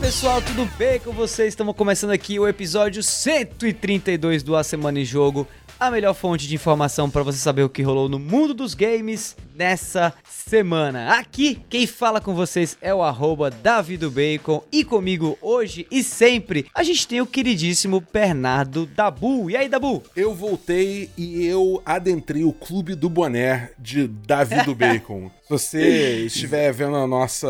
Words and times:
pessoal, 0.00 0.42
tudo 0.42 0.66
bem 0.76 1.00
com 1.00 1.12
vocês? 1.12 1.48
Estamos 1.48 1.74
começando 1.74 2.10
aqui 2.10 2.38
o 2.38 2.46
episódio 2.46 3.02
132 3.02 4.42
do 4.42 4.54
A 4.54 4.62
Semana 4.62 5.00
em 5.00 5.04
Jogo, 5.04 5.46
a 5.80 5.90
melhor 5.90 6.14
fonte 6.14 6.46
de 6.46 6.54
informação 6.54 7.08
para 7.08 7.22
você 7.22 7.38
saber 7.38 7.62
o 7.62 7.68
que 7.68 7.82
rolou 7.82 8.08
no 8.08 8.18
mundo 8.18 8.52
dos 8.52 8.74
games 8.74 9.36
nessa 9.56 10.12
semana. 10.24 11.18
Aqui, 11.18 11.60
quem 11.68 11.86
fala 11.86 12.20
com 12.20 12.34
vocês 12.34 12.76
é 12.80 12.94
o 12.94 13.02
arroba 13.02 13.50
Davidobacon 13.50 14.62
e 14.70 14.84
comigo 14.84 15.38
hoje 15.40 15.86
e 15.90 16.02
sempre 16.02 16.66
a 16.74 16.82
gente 16.82 17.08
tem 17.08 17.20
o 17.20 17.26
queridíssimo 17.26 18.02
Bernardo 18.12 18.86
Dabu. 18.86 19.50
E 19.50 19.56
aí, 19.56 19.68
Dabu? 19.68 20.02
Eu 20.14 20.34
voltei 20.34 21.10
e 21.16 21.46
eu 21.46 21.82
adentrei 21.84 22.44
o 22.44 22.52
clube 22.52 22.94
do 22.94 23.08
boné 23.08 23.70
de 23.78 24.06
Davi 24.06 24.62
do 24.64 24.74
Bacon. 24.74 25.30
Se 25.46 25.48
você 25.48 26.26
estiver 26.26 26.72
vendo 26.72 26.96
a 26.96 27.06
nossa 27.06 27.48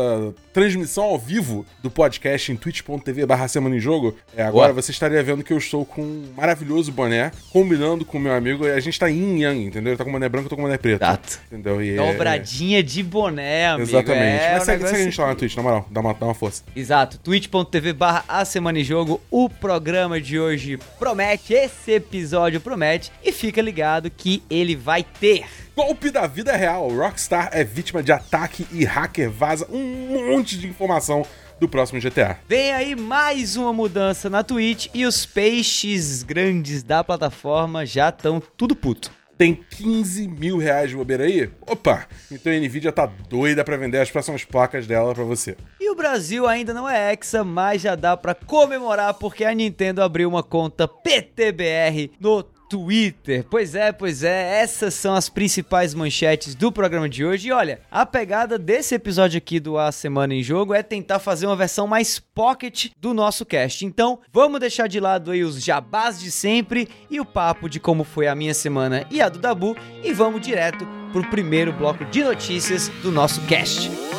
transmissão 0.53 1.03
ao 1.03 1.17
vivo 1.17 1.65
do 1.81 1.89
podcast 1.89 2.51
em 2.51 2.55
twitch.tv 2.55 3.25
barra 3.25 3.47
semana 3.47 3.75
em 3.75 3.79
jogo, 3.79 4.15
é, 4.35 4.43
agora 4.43 4.71
Boa. 4.71 4.83
você 4.83 4.91
estaria 4.91 5.21
vendo 5.23 5.43
que 5.43 5.51
eu 5.51 5.57
estou 5.57 5.83
com 5.83 6.03
um 6.03 6.31
maravilhoso 6.37 6.91
boné, 6.91 7.31
combinando 7.51 8.05
com 8.05 8.19
o 8.19 8.21
meu 8.21 8.33
amigo, 8.33 8.67
a 8.67 8.79
gente 8.79 8.99
tá 8.99 9.07
yin 9.07 9.39
yang, 9.39 9.65
entendeu? 9.65 9.93
Ele 9.93 9.97
tá 9.97 10.05
com 10.05 10.11
boné 10.11 10.29
branco, 10.29 10.45
eu 10.45 10.49
tô 10.49 10.55
com 10.55 10.61
boné 10.61 10.77
preto. 10.77 11.01
Exato. 11.01 11.39
Entendeu? 11.51 11.81
E 11.81 11.96
Dobradinha 11.97 12.79
é... 12.79 12.81
de 12.81 13.03
boné, 13.03 13.67
amigo. 13.67 13.89
Exatamente. 13.89 14.43
É 14.43 14.53
Mas 14.53 14.63
segue, 14.63 14.83
segue 14.87 15.01
a 15.01 15.03
gente 15.03 15.21
lá 15.21 15.27
na 15.27 15.35
Twitch, 15.35 15.55
na 15.55 15.63
moral, 15.63 15.87
dá 15.89 16.01
uma, 16.01 16.13
dá 16.13 16.25
uma 16.25 16.33
força. 16.33 16.63
Exato, 16.75 17.17
twitch.tv 17.19 17.93
barra 17.93 18.23
a 18.27 18.45
semana 18.45 18.79
em 18.79 18.83
jogo, 18.83 19.21
o 19.29 19.49
programa 19.49 20.19
de 20.21 20.39
hoje 20.39 20.77
promete, 20.99 21.53
esse 21.53 21.91
episódio 21.91 22.61
promete, 22.61 23.11
e 23.23 23.31
fica 23.31 23.61
ligado 23.61 24.09
que 24.09 24.43
ele 24.49 24.75
vai 24.75 25.03
ter 25.03 25.45
Golpe 25.77 26.09
da 26.09 26.25
vida 26.25 26.57
real. 26.57 26.89
Rockstar 26.89 27.49
é 27.51 27.63
vítima 27.63 28.01
de 28.01 28.11
ataque 28.11 28.65
e 28.71 28.83
hacker 28.83 29.29
vaza 29.29 29.67
um 29.69 30.31
monte 30.31 30.57
de 30.57 30.67
informação 30.67 31.23
do 31.59 31.69
próximo 31.69 32.01
GTA. 32.01 32.39
Vem 32.49 32.73
aí 32.73 32.95
mais 32.95 33.55
uma 33.55 33.71
mudança 33.71 34.27
na 34.27 34.43
Twitch 34.43 34.87
e 34.91 35.05
os 35.05 35.23
peixes 35.23 36.23
grandes 36.23 36.81
da 36.81 37.03
plataforma 37.03 37.85
já 37.85 38.09
estão 38.09 38.41
tudo 38.57 38.75
puto. 38.75 39.11
Tem 39.37 39.53
15 39.53 40.27
mil 40.27 40.57
reais 40.57 40.89
de 40.89 40.95
bobeira 40.95 41.25
aí? 41.25 41.49
Opa! 41.61 42.07
Então 42.31 42.51
a 42.51 42.55
Nvidia 42.55 42.91
tá 42.91 43.05
doida 43.05 43.63
para 43.63 43.77
vender 43.77 43.99
as 43.99 44.09
próximas 44.09 44.43
placas 44.43 44.87
dela 44.87 45.13
para 45.13 45.23
você. 45.23 45.55
E 45.79 45.91
o 45.91 45.95
Brasil 45.95 46.47
ainda 46.47 46.73
não 46.73 46.89
é 46.89 47.13
Hexa, 47.13 47.43
mas 47.43 47.81
já 47.81 47.95
dá 47.95 48.17
para 48.17 48.33
comemorar 48.33 49.13
porque 49.13 49.45
a 49.45 49.53
Nintendo 49.53 50.01
abriu 50.01 50.27
uma 50.27 50.41
conta 50.41 50.87
PTBR 50.87 52.11
no 52.19 52.43
Twitter. 52.69 53.45
Pois 53.49 53.75
é, 53.75 53.91
pois 53.91 54.23
é, 54.23 54.61
essas 54.61 54.93
são 54.93 55.15
as 55.15 55.29
principais 55.29 55.93
manchetes 55.93 56.55
do 56.55 56.71
programa 56.71 57.07
de 57.07 57.25
hoje. 57.25 57.47
E 57.47 57.51
olha, 57.51 57.81
a 57.91 58.05
pegada 58.05 58.57
desse 58.57 58.95
episódio 58.95 59.37
aqui 59.37 59.59
do 59.59 59.77
A 59.77 59.91
Semana 59.91 60.33
em 60.33 60.43
Jogo 60.43 60.73
é 60.73 60.83
tentar 60.83 61.19
fazer 61.19 61.45
uma 61.45 61.55
versão 61.55 61.87
mais 61.87 62.19
pocket 62.19 62.87
do 62.99 63.13
nosso 63.13 63.45
cast. 63.45 63.85
Então, 63.85 64.19
vamos 64.31 64.59
deixar 64.59 64.87
de 64.87 64.99
lado 64.99 65.31
aí 65.31 65.43
os 65.43 65.63
jabás 65.63 66.19
de 66.19 66.31
sempre 66.31 66.87
e 67.09 67.19
o 67.19 67.25
papo 67.25 67.69
de 67.69 67.79
como 67.79 68.03
foi 68.03 68.27
a 68.27 68.35
minha 68.35 68.53
semana 68.53 69.05
e 69.09 69.21
a 69.21 69.29
do 69.29 69.39
Dabu 69.39 69.75
e 70.03 70.13
vamos 70.13 70.41
direto 70.41 70.87
pro 71.11 71.29
primeiro 71.29 71.71
bloco 71.71 72.05
de 72.05 72.23
notícias 72.23 72.89
do 73.01 73.11
nosso 73.11 73.41
cast. 73.41 73.89
Bom, 73.89 74.16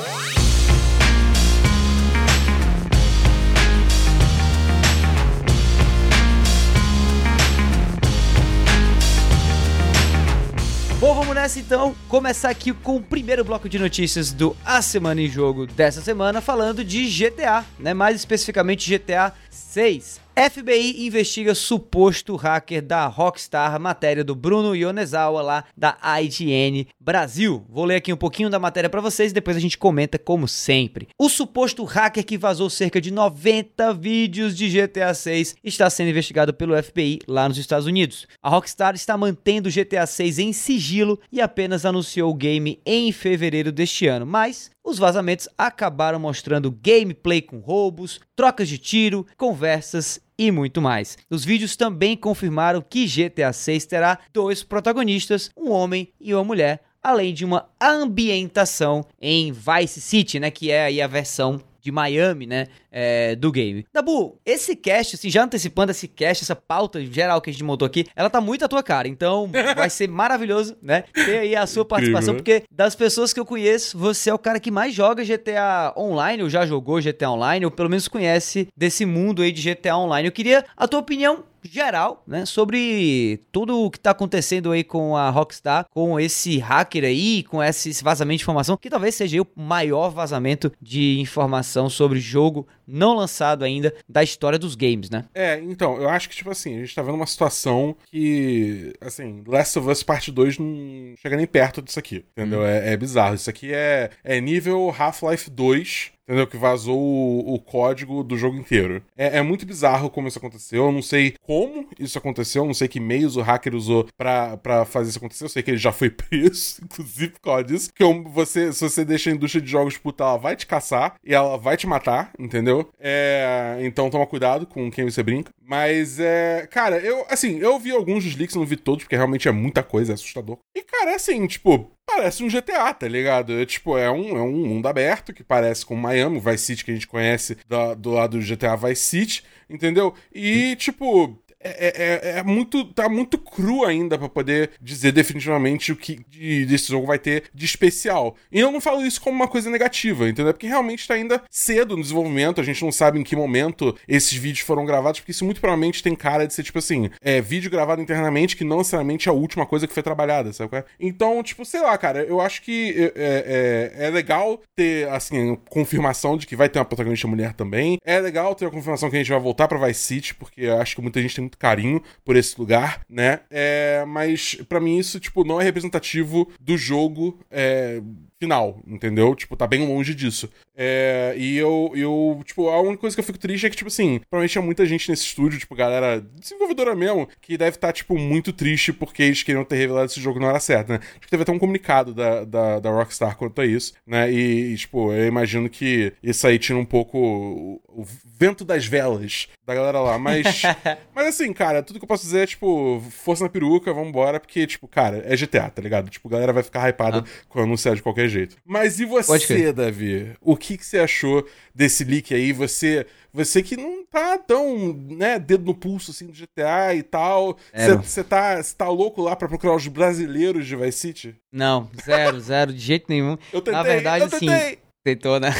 nessa 11.48 11.60
então. 11.60 11.96
Começar 12.08 12.50
aqui 12.50 12.74
com 12.74 12.96
o 12.96 13.02
primeiro 13.02 13.42
bloco 13.42 13.68
de 13.70 13.78
notícias 13.78 14.33
do 14.33 14.55
A 14.64 14.83
Semana 14.83 15.23
em 15.23 15.28
Jogo 15.28 15.67
dessa 15.67 16.02
semana, 16.02 16.42
falando 16.42 16.84
de 16.84 17.08
GTA, 17.08 17.64
né? 17.78 17.95
Mais 17.95 18.17
especificamente 18.17 18.90
GTA 18.90 19.33
6. 19.50 20.20
FBI 20.38 21.04
investiga 21.04 21.52
suposto 21.52 22.36
hacker 22.36 22.80
da 22.80 23.08
Rockstar, 23.08 23.80
matéria 23.80 24.22
do 24.22 24.36
Bruno 24.36 24.72
Yonezawa 24.72 25.42
lá 25.42 25.64
da 25.76 25.98
IGN 26.22 26.86
Brasil. 27.00 27.66
Vou 27.68 27.84
ler 27.84 27.96
aqui 27.96 28.12
um 28.12 28.16
pouquinho 28.16 28.48
da 28.48 28.56
matéria 28.56 28.88
para 28.88 29.00
vocês, 29.00 29.32
depois 29.32 29.56
a 29.56 29.60
gente 29.60 29.76
comenta 29.76 30.16
como 30.16 30.46
sempre. 30.46 31.08
O 31.18 31.28
suposto 31.28 31.82
hacker 31.82 32.24
que 32.24 32.38
vazou 32.38 32.70
cerca 32.70 33.00
de 33.00 33.10
90 33.10 33.92
vídeos 33.94 34.56
de 34.56 34.68
GTA 34.68 35.12
6 35.12 35.56
está 35.64 35.90
sendo 35.90 36.10
investigado 36.10 36.55
pelo 36.55 36.80
FBI 36.80 37.18
lá 37.26 37.48
nos 37.48 37.58
Estados 37.58 37.88
Unidos. 37.88 38.28
A 38.40 38.48
Rockstar 38.48 38.94
está 38.94 39.16
mantendo 39.16 39.68
o 39.68 39.72
GTA 39.72 40.06
6 40.06 40.38
em 40.38 40.52
sigilo 40.52 41.18
e 41.32 41.40
apenas 41.40 41.84
anunciou 41.84 42.30
o 42.30 42.34
game 42.34 42.78
em 42.86 43.10
fevereiro 43.10 43.72
deste 43.72 44.06
ano, 44.06 44.24
mas 44.24 44.70
os 44.88 44.98
vazamentos 44.98 45.46
acabaram 45.56 46.18
mostrando 46.18 46.70
gameplay 46.70 47.42
com 47.42 47.58
roubos, 47.58 48.18
trocas 48.34 48.68
de 48.68 48.78
tiro, 48.78 49.26
conversas 49.36 50.18
e 50.38 50.50
muito 50.50 50.80
mais. 50.80 51.18
Os 51.28 51.44
vídeos 51.44 51.76
também 51.76 52.16
confirmaram 52.16 52.80
que 52.80 53.06
GTA 53.06 53.52
6 53.52 53.84
terá 53.84 54.18
dois 54.32 54.62
protagonistas, 54.62 55.50
um 55.54 55.70
homem 55.70 56.10
e 56.18 56.32
uma 56.32 56.42
mulher, 56.42 56.80
além 57.02 57.34
de 57.34 57.44
uma 57.44 57.68
ambientação 57.78 59.04
em 59.20 59.52
Vice 59.52 60.00
City, 60.00 60.40
né, 60.40 60.50
que 60.50 60.70
é 60.70 60.84
aí 60.84 61.02
a 61.02 61.06
versão 61.06 61.60
de 61.88 61.92
Miami, 61.92 62.46
né, 62.46 62.66
é, 62.92 63.34
do 63.34 63.50
game. 63.50 63.86
Dabu, 63.92 64.38
esse 64.44 64.76
cast, 64.76 65.16
assim, 65.16 65.30
já 65.30 65.42
antecipando 65.42 65.90
esse 65.90 66.06
cast, 66.06 66.44
essa 66.44 66.54
pauta 66.54 67.04
geral 67.04 67.40
que 67.40 67.48
a 67.48 67.52
gente 67.52 67.64
montou 67.64 67.86
aqui, 67.86 68.06
ela 68.14 68.28
tá 68.28 68.40
muito 68.40 68.64
à 68.64 68.68
tua 68.68 68.82
cara, 68.82 69.08
então 69.08 69.50
vai 69.74 69.88
ser 69.88 70.08
maravilhoso, 70.08 70.76
né, 70.82 71.04
ter 71.14 71.38
aí 71.38 71.56
a 71.56 71.66
sua 71.66 71.84
participação, 71.84 72.34
porque 72.34 72.64
das 72.70 72.94
pessoas 72.94 73.32
que 73.32 73.40
eu 73.40 73.46
conheço, 73.46 73.96
você 73.96 74.30
é 74.30 74.34
o 74.34 74.38
cara 74.38 74.60
que 74.60 74.70
mais 74.70 74.94
joga 74.94 75.24
GTA 75.24 75.94
Online, 75.96 76.42
ou 76.42 76.50
já 76.50 76.66
jogou 76.66 77.00
GTA 77.00 77.30
Online, 77.30 77.64
ou 77.64 77.70
pelo 77.70 77.88
menos 77.88 78.06
conhece 78.06 78.68
desse 78.76 79.06
mundo 79.06 79.42
aí 79.42 79.50
de 79.50 79.62
GTA 79.62 79.96
Online. 79.96 80.28
Eu 80.28 80.32
queria 80.32 80.64
a 80.76 80.86
tua 80.86 81.00
opinião 81.00 81.44
geral, 81.63 82.23
né, 82.27 82.45
sobre 82.46 83.41
tudo 83.52 83.85
o 83.85 83.91
que 83.91 83.98
tá 83.98 84.11
acontecendo 84.11 84.70
aí 84.70 84.85
com 84.85 85.17
a 85.17 85.30
Rockstar, 85.30 85.86
com 85.91 86.19
esse 86.19 86.58
hacker 86.58 87.05
aí, 87.05 87.42
com 87.45 87.63
esse 87.63 88.02
vazamento 88.02 88.39
de 88.39 88.45
informação, 88.45 88.77
que 88.77 88.91
talvez 88.91 89.14
seja 89.14 89.41
o 89.42 89.46
maior 89.57 90.11
vazamento 90.11 90.73
de 90.80 91.18
informação 91.20 91.89
sobre 91.89 92.20
jogo 92.20 92.67
não 92.88 93.14
lançado 93.14 93.64
ainda 93.64 93.94
da 94.08 94.22
história 94.22 94.58
dos 94.58 94.74
games, 94.74 95.10
né? 95.10 95.26
É, 95.34 95.60
então, 95.60 96.00
eu 96.00 96.08
acho 96.08 96.28
que, 96.28 96.36
tipo 96.36 96.50
assim, 96.50 96.76
a 96.76 96.80
gente 96.80 96.94
tá 96.94 97.02
vendo 97.02 97.14
uma 97.14 97.26
situação 97.26 97.94
que, 98.06 98.94
assim, 99.00 99.42
Last 99.46 99.78
of 99.78 99.88
Us 99.88 100.02
Part 100.02 100.32
2 100.32 100.58
não 100.58 101.14
chega 101.20 101.36
nem 101.36 101.46
perto 101.46 101.82
disso 101.82 101.98
aqui, 101.98 102.24
entendeu? 102.32 102.60
Hum. 102.60 102.66
É, 102.66 102.92
é, 102.92 102.96
bizarro. 102.96 103.34
Isso 103.34 103.50
aqui 103.50 103.72
é, 103.72 104.10
é 104.24 104.40
nível 104.40 104.94
Half-Life 104.96 105.50
2 105.50 106.12
entendeu? 106.28 106.46
Que 106.46 106.58
vazou 106.58 107.00
o, 107.00 107.54
o, 107.54 107.58
código 107.58 108.22
do 108.22 108.36
jogo 108.36 108.56
inteiro. 108.56 109.02
É, 109.16 109.38
é, 109.38 109.42
muito 109.42 109.64
bizarro 109.64 110.10
como 110.10 110.28
isso 110.28 110.38
aconteceu. 110.38 110.84
Eu 110.84 110.92
não 110.92 111.00
sei 111.00 111.34
como 111.42 111.88
isso 111.98 112.18
aconteceu, 112.18 112.66
não 112.66 112.74
sei 112.74 112.86
que 112.86 113.00
meios 113.00 113.36
o 113.36 113.40
hacker 113.40 113.74
usou 113.74 114.06
para 114.16 114.84
fazer 114.84 115.08
isso 115.08 115.18
acontecer. 115.18 115.44
Eu 115.44 115.48
sei 115.48 115.62
que 115.62 115.70
ele 115.70 115.78
já 115.78 115.90
foi 115.90 116.10
preso, 116.12 116.82
inclusive 116.84 117.30
por 117.30 117.40
causa 117.40 117.64
disso. 117.64 117.90
Que 117.94 118.05
você, 118.05 118.72
se 118.72 118.80
você 118.82 119.05
deixa 119.05 119.30
a 119.30 119.32
indústria 119.32 119.62
de 119.62 119.70
jogos 119.70 119.96
puta, 119.96 120.22
ela 120.22 120.36
vai 120.36 120.55
te 120.55 120.66
caçar 120.66 121.14
e 121.24 121.34
ela 121.34 121.56
vai 121.56 121.76
te 121.76 121.86
matar, 121.86 122.30
entendeu? 122.38 122.77
É, 122.98 123.78
então 123.83 124.11
toma 124.11 124.27
cuidado 124.27 124.66
com 124.66 124.90
quem 124.90 125.05
você 125.05 125.22
brinca. 125.22 125.50
Mas 125.61 126.18
é. 126.18 126.66
Cara, 126.70 126.98
eu, 126.98 127.24
assim, 127.28 127.58
eu 127.58 127.78
vi 127.78 127.90
alguns 127.90 128.25
dos 128.25 128.37
leaks, 128.37 128.56
não 128.56 128.64
vi 128.64 128.76
todos, 128.76 129.05
porque 129.05 129.16
realmente 129.16 129.49
é 129.49 129.52
muita 129.52 129.82
coisa, 129.82 130.12
é 130.12 130.14
assustador. 130.14 130.58
E, 130.75 130.82
cara, 130.82 131.14
assim, 131.14 131.46
tipo, 131.46 131.90
parece 132.06 132.43
um 132.43 132.49
GTA, 132.49 132.93
tá 132.94 133.06
ligado? 133.06 133.52
É, 133.52 133.67
tipo, 133.67 133.96
é 133.96 134.11
um, 134.11 134.37
é 134.37 134.43
um 134.43 134.67
mundo 134.67 134.87
aberto 134.87 135.32
que 135.32 135.44
parece 135.44 135.84
com 135.84 135.94
Miami, 135.94 136.40
Vice 136.40 136.64
City 136.64 136.84
que 136.84 136.90
a 136.90 136.94
gente 136.94 137.06
conhece 137.06 137.56
do 137.99 138.11
lado 138.11 138.38
do 138.38 138.44
GTA 138.44 138.76
Vice 138.76 139.02
City, 139.02 139.44
entendeu? 139.69 140.14
E, 140.35 140.75
tipo, 140.76 141.38
é, 141.60 141.70
é, 141.70 142.31
é, 142.34 142.38
é, 142.38 142.43
muito. 142.43 142.84
tá 142.84 143.08
muito 143.08 143.37
cru 143.38 143.84
ainda 143.84 144.16
para 144.16 144.28
poder 144.28 144.70
dizer 144.81 145.12
definitivamente 145.12 145.93
o 145.93 145.96
que 145.96 146.20
de, 146.28 146.66
desse 146.66 146.88
jogo 146.88 147.06
vai 147.06 147.19
ter 147.19 147.44
de 147.52 147.64
especial. 147.64 148.37
E 148.50 148.60
eu 148.60 148.70
não 148.70 148.81
falo 148.81 149.05
isso 149.05 149.20
como 149.20 149.37
uma 149.37 149.49
coisa 149.49 149.70
negativa, 149.70 150.28
entendeu? 150.28 150.52
Porque 150.52 150.66
realmente 150.66 151.06
tá 151.06 151.14
ainda 151.14 151.43
cedo 151.50 151.96
no 151.96 152.02
desenvolvimento, 152.02 152.60
a 152.60 152.64
gente 152.64 152.82
não 152.84 152.93
sabe 152.93 153.19
em 153.19 153.25
que 153.25 153.34
momento 153.34 153.96
esses 154.06 154.32
vídeos 154.32 154.60
foram 154.60 154.84
gravados, 154.84 155.20
porque 155.20 155.32
isso 155.32 155.44
muito 155.44 155.60
provavelmente 155.60 156.02
tem 156.02 156.14
cara 156.14 156.46
de 156.46 156.55
ser 156.55 156.62
tipo 156.62 156.78
assim, 156.78 157.10
é 157.20 157.40
vídeo 157.40 157.70
gravado 157.70 158.00
internamente 158.00 158.56
que 158.56 158.64
não 158.64 158.78
necessariamente 158.78 159.28
é 159.28 159.32
a 159.32 159.34
última 159.34 159.66
coisa 159.66 159.87
que 159.87 159.94
foi 159.94 160.02
trabalhada, 160.02 160.52
sabe? 160.52 160.76
É? 160.76 160.84
Então, 161.00 161.43
tipo, 161.43 161.64
sei 161.64 161.81
lá, 161.81 161.96
cara, 161.99 162.22
eu 162.22 162.40
acho 162.40 162.62
que 162.62 163.12
é, 163.16 163.93
é, 163.96 164.06
é 164.06 164.10
legal 164.10 164.60
ter, 164.76 165.08
assim, 165.08 165.56
confirmação 165.69 166.37
de 166.37 166.46
que 166.46 166.55
vai 166.55 166.69
ter 166.69 166.78
uma 166.78 166.84
protagonista 166.84 167.26
mulher 167.26 167.52
também. 167.55 167.99
É 168.05 168.20
legal 168.20 168.55
ter 168.55 168.66
a 168.66 168.70
confirmação 168.70 169.10
que 169.10 169.16
a 169.16 169.19
gente 169.19 169.31
vai 169.31 169.40
voltar 169.40 169.66
pra 169.66 169.87
Vice 169.87 170.00
City, 170.00 170.34
porque 170.34 170.66
acho 170.66 170.94
que 170.94 171.02
muita 171.02 171.20
gente 171.20 171.34
tem 171.34 171.48
muito 171.49 171.59
carinho 171.59 172.03
por 172.25 172.37
esse 172.37 172.59
lugar, 172.59 173.00
né? 173.09 173.41
É, 173.50 174.05
mas 174.06 174.56
para 174.69 174.81
mim 174.81 174.99
isso, 174.99 175.19
tipo, 175.19 175.45
não 175.45 175.61
é 175.61 175.65
representativo 175.65 176.49
do 176.61 176.77
jogo 176.77 177.41
é, 177.50 178.00
final, 178.40 178.81
entendeu? 178.87 179.35
Tipo, 179.35 179.56
tá 179.56 179.67
bem 179.67 179.87
longe 179.87 180.14
disso. 180.14 180.49
É, 180.76 181.35
e 181.37 181.56
eu, 181.56 181.90
eu, 181.94 182.40
tipo, 182.44 182.69
a 182.69 182.81
única 182.81 182.99
coisa 182.99 183.17
que 183.17 183.20
eu 183.20 183.25
fico 183.25 183.38
triste 183.38 183.67
é 183.67 183.70
que, 183.70 183.76
tipo 183.76 183.88
assim, 183.88 184.20
provavelmente 184.31 184.52
tinha 184.52 184.62
muita 184.62 184.87
gente 184.87 185.11
nesse 185.11 185.25
estúdio, 185.25 185.58
tipo, 185.58 185.75
galera 185.75 186.20
desenvolvedora 186.38 186.94
mesmo, 186.94 187.29
que 187.40 187.58
deve 187.58 187.76
estar, 187.76 187.88
tá, 187.88 187.93
tipo, 187.93 188.17
muito 188.17 188.52
triste 188.52 188.93
porque 188.93 189.25
eles 189.25 189.43
queriam 189.43 189.64
ter 189.64 189.76
revelado 189.76 190.06
esse 190.06 190.20
jogo 190.20 190.38
não 190.38 190.49
era 190.49 190.61
certo, 190.61 190.90
né? 190.90 191.00
Acho 191.02 191.20
que 191.20 191.31
teve 191.31 191.43
até 191.43 191.50
um 191.50 191.58
comunicado 191.58 192.14
da, 192.14 192.44
da, 192.44 192.79
da 192.79 192.90
Rockstar 192.90 193.37
quanto 193.37 193.61
a 193.61 193.67
isso, 193.67 193.93
né? 194.06 194.31
E, 194.31 194.73
e, 194.73 194.76
tipo, 194.76 195.12
eu 195.12 195.26
imagino 195.26 195.69
que 195.69 196.12
isso 196.23 196.46
aí 196.46 196.61
tira 196.61 196.79
um 196.79 196.84
pouco 196.84 197.19
o, 197.19 197.81
o 197.88 198.05
vento 198.38 198.64
das 198.64 198.87
velas 198.87 199.49
da 199.67 199.75
galera 199.75 200.00
lá. 200.00 200.17
Mas, 200.17 200.62
mas 201.12 201.26
assim, 201.26 201.52
cara, 201.52 201.82
tudo 201.82 201.99
que 201.99 202.05
eu 202.05 202.08
posso 202.08 202.25
dizer 202.25 202.44
é, 202.44 202.46
tipo, 202.46 203.02
força 203.11 203.43
na 203.43 203.50
peruca, 203.50 203.93
vambora, 203.93 204.38
porque, 204.38 204.64
tipo, 204.64 204.87
cara, 204.87 205.25
é 205.26 205.37
GTA, 205.37 205.69
tá 205.70 205.82
ligado? 205.82 206.08
Tipo, 206.08 206.29
a 206.29 206.31
galera 206.31 206.52
vai 206.52 206.62
ficar 206.62 206.88
hypada 206.88 207.25
ah. 207.26 207.44
quando 207.49 207.64
anunciar 207.64 207.96
de 207.96 208.02
qualquer 208.02 208.28
jeito. 208.29 208.57
Mas 208.65 209.01
e 209.01 209.05
você, 209.05 209.73
Davi? 209.73 210.33
O 210.41 210.57
que, 210.57 210.77
que 210.77 210.85
você 210.85 210.99
achou 210.99 211.47
desse 211.75 212.05
leak 212.05 212.35
aí? 212.35 212.53
Você 212.53 213.07
você 213.33 213.63
que 213.63 213.77
não 213.77 214.05
tá 214.07 214.39
tão, 214.39 214.95
né, 214.95 215.39
dedo 215.39 215.65
no 215.65 215.75
pulso 215.75 216.11
assim 216.11 216.27
do 216.27 216.33
GTA 216.33 216.95
e 216.95 217.03
tal. 217.03 217.57
Você 218.03 218.25
tá, 218.25 218.61
tá 218.77 218.89
louco 218.89 219.23
lá 219.23 219.37
para 219.37 219.49
procurar 219.49 219.77
os 219.77 219.87
brasileiros 219.87 220.67
de 220.67 220.75
Vice 220.75 220.99
City? 220.99 221.37
Não, 221.53 221.91
zero, 222.05 222.41
zero, 222.41 222.73
de 222.73 222.81
jeito 222.81 223.07
nenhum. 223.09 223.37
Eu 223.53 223.61
tentei, 223.61 223.73
Na 223.73 223.83
verdade, 223.83 224.25
eu 224.25 224.31
tentei. 224.31 224.49
Assim, 224.49 224.77
Tentou, 225.05 225.41
né? 225.41 225.51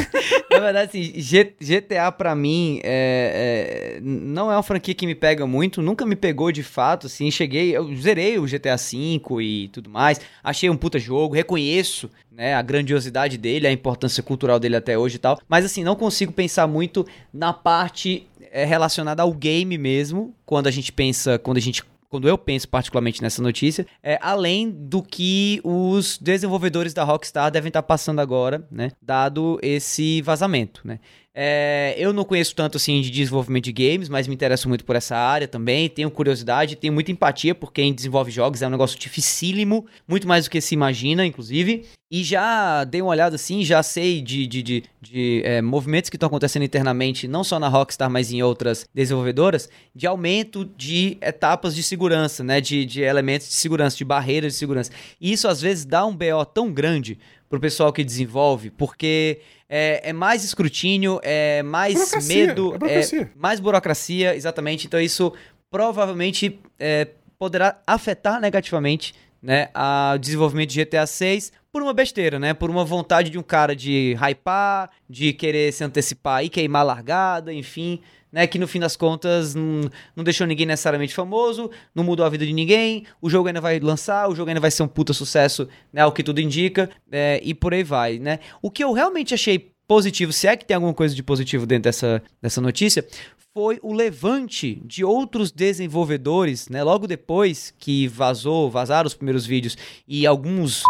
Na 0.59 0.65
verdade, 0.65 1.13
assim, 1.21 1.47
GTA 1.61 2.11
pra 2.11 2.35
mim 2.35 2.81
é, 2.83 3.97
é, 3.97 4.01
não 4.03 4.51
é 4.51 4.57
uma 4.57 4.63
franquia 4.63 4.95
que 4.95 5.07
me 5.07 5.15
pega 5.15 5.47
muito, 5.47 5.81
nunca 5.81 6.05
me 6.05 6.17
pegou 6.17 6.51
de 6.51 6.65
fato, 6.65 7.07
assim, 7.07 7.31
cheguei, 7.31 7.77
eu 7.77 7.95
zerei 7.95 8.39
o 8.39 8.47
GTA 8.47 8.77
V 8.77 9.41
e 9.41 9.69
tudo 9.69 9.89
mais, 9.89 10.21
achei 10.43 10.69
um 10.69 10.77
puta 10.77 10.99
jogo, 10.99 11.35
reconheço, 11.35 12.11
né, 12.33 12.55
a 12.55 12.63
grandiosidade 12.63 13.39
dele, 13.39 13.69
a 13.69 13.73
importância 13.73 14.23
cultural 14.23 14.59
dele 14.59 14.75
até 14.75 14.99
hoje 14.99 15.17
e 15.17 15.19
tal, 15.21 15.39
mas 15.49 15.65
assim, 15.65 15.85
não 15.85 15.95
consigo 15.95 16.33
pensar 16.33 16.67
muito 16.67 17.07
na 17.33 17.53
parte 17.53 18.27
é, 18.51 18.65
relacionada 18.65 19.23
ao 19.23 19.33
game 19.33 19.79
mesmo, 19.79 20.35
quando 20.45 20.67
a 20.67 20.73
gente 20.73 20.93
pensa, 20.93 21.39
quando 21.39 21.59
a 21.59 21.61
gente 21.61 21.85
quando 22.09 22.29
eu 22.29 22.39
penso 22.39 22.69
particularmente 22.69 23.23
nessa 23.23 23.43
notícia, 23.43 23.87
é 24.03 24.19
além 24.23 24.71
do 24.71 25.03
que 25.03 25.61
os 25.63 26.19
desenvolvedores 26.19 26.95
da 26.95 27.05
Rockstar 27.05 27.51
devem 27.51 27.69
estar 27.69 27.83
passando 27.83 28.21
agora, 28.21 28.67
né? 28.71 28.93
Dado 29.01 29.59
esse 29.63 30.23
vazamento, 30.23 30.81
né? 30.85 30.99
É, 31.41 31.95
eu 31.97 32.13
não 32.13 32.25
conheço 32.25 32.53
tanto 32.53 32.79
assim 32.79 33.01
de 33.01 33.13
desenvolvimento 33.13 33.67
de 33.67 33.73
games, 33.73 34.09
mas 34.09 34.27
me 34.27 34.35
interesso 34.35 34.69
muito 34.69 34.85
por 34.85 34.97
essa 34.97 35.17
área 35.17 35.47
também. 35.47 35.89
Tenho 35.89 36.11
curiosidade, 36.11 36.75
tenho 36.75 36.93
muita 36.93 37.13
empatia 37.13 37.55
por 37.55 37.73
quem 37.73 37.95
desenvolve 37.95 38.29
jogos. 38.29 38.61
É 38.61 38.67
um 38.67 38.71
negócio 38.71 38.99
dificílimo, 38.99 39.87
muito 40.09 40.27
mais 40.27 40.47
do 40.47 40.51
que 40.51 40.61
se 40.61 40.75
imagina, 40.75 41.25
inclusive. 41.25 41.85
E 42.11 42.25
já 42.25 42.83
dei 42.83 43.01
uma 43.01 43.11
olhada 43.13 43.37
assim, 43.37 43.65
já 43.65 43.85
sei 43.85 44.21
de, 44.21 44.49
de, 44.49 44.63
de, 44.65 44.85
de 45.01 45.43
é, 45.45 45.63
movimentos 45.63 46.11
que 46.11 46.17
estão 46.17 46.27
acontecendo 46.27 46.65
internamente, 46.65 47.29
não 47.29 47.45
só 47.45 47.61
na 47.61 47.69
Rockstar, 47.69 48.11
mas 48.11 48.33
em 48.33 48.43
outras 48.43 48.89
desenvolvedoras, 48.93 49.69
de 49.95 50.09
aumento 50.09 50.65
de 50.65 51.19
etapas 51.21 51.73
de 51.73 51.85
segurança, 51.85 52.43
né? 52.43 52.61
De, 52.61 52.85
de 52.85 53.03
elementos 53.03 53.47
de 53.47 53.55
segurança, 53.55 53.97
de 53.97 54.05
barreiras 54.05 54.55
de 54.55 54.59
segurança. 54.59 54.91
E 55.21 55.33
isso 55.33 55.47
às 55.47 55.61
vezes 55.61 55.85
dá 55.85 56.05
um 56.05 56.17
BO 56.17 56.45
tão 56.53 56.73
grande 56.73 57.17
pro 57.49 57.61
pessoal 57.61 57.93
que 57.93 58.05
desenvolve, 58.05 58.71
porque 58.71 59.41
é, 59.69 60.11
é 60.11 60.13
mais 60.13 60.45
escrutínio, 60.45 61.21
é 61.23 61.63
mais 61.63 61.95
burocracia, 61.95 62.47
medo, 62.47 62.79
é, 62.87 63.01
é, 63.01 63.29
mais 63.37 63.61
burocracia, 63.61 64.37
exatamente. 64.37 64.87
Então 64.87 65.01
isso 65.01 65.33
provavelmente 65.71 66.59
é, 66.79 67.09
poderá 67.39 67.81
afetar 67.87 68.41
negativamente 68.41 69.15
né, 69.43 69.69
a 69.75 70.17
desenvolvimento 70.21 70.71
de 70.71 70.85
GTA 70.85 71.07
6 71.07 71.53
por 71.71 71.83
uma 71.83 71.93
besteira, 71.93 72.39
né? 72.39 72.55
Por 72.55 72.71
uma 72.71 72.85
vontade 72.85 73.31
de 73.31 73.39
um 73.39 73.43
cara 73.43 73.77
de 73.77 74.17
hypar, 74.21 74.91
de 75.09 75.33
querer 75.33 75.73
se 75.73 75.85
antecipar 75.85 76.45
e 76.45 76.49
queimar 76.49 76.83
a 76.83 76.85
largada, 76.85 77.53
enfim 77.53 78.01
né? 78.33 78.47
Que 78.47 78.59
no 78.59 78.69
fim 78.69 78.81
das 78.81 78.97
contas 78.97 79.55
não, 79.55 79.83
não 80.15 80.25
deixou 80.25 80.47
ninguém 80.47 80.67
necessariamente 80.67 81.15
famoso, 81.15 81.71
não 81.95 82.05
mudou 82.05 82.25
a 82.25 82.29
vida 82.29 82.47
de 82.47 82.53
ninguém, 82.53 83.05
o 83.21 83.29
jogo 83.29 83.49
ainda 83.49 83.61
vai 83.61 83.79
lançar, 83.81 84.29
o 84.29 84.35
jogo 84.35 84.49
ainda 84.49 84.61
vai 84.61 84.71
ser 84.71 84.83
um 84.83 84.89
puta 84.89 85.13
sucesso, 85.13 85.69
né? 85.93 86.05
O 86.07 86.13
que 86.13 86.23
tudo 86.23 86.41
indica, 86.41 86.91
é, 87.11 87.41
e 87.43 87.55
por 87.55 87.75
aí 87.75 87.83
vai, 87.83 88.19
né? 88.19 88.39
O 88.63 88.71
que 88.71 88.83
eu 88.83 88.93
realmente 88.93 89.35
achei 89.35 89.71
positivo, 89.89 90.33
se 90.33 90.47
é 90.47 90.55
que 90.55 90.67
tem 90.67 90.75
alguma 90.75 90.93
coisa 90.93 91.15
de 91.15 91.23
positivo 91.23 91.65
dentro 91.65 91.85
dessa, 91.85 92.23
dessa 92.43 92.61
notícia, 92.61 93.07
foi 93.55 93.79
o 93.83 93.93
levante 93.93 94.81
de 94.85 95.03
outros 95.03 95.51
desenvolvedores, 95.51 96.69
né? 96.69 96.85
Logo 96.85 97.07
depois 97.07 97.73
que 97.79 98.07
vazou, 98.07 98.71
vazaram 98.71 99.07
os 99.07 99.15
primeiros 99.15 99.47
vídeos 99.47 99.77
e 100.07 100.27
alguns 100.27 100.83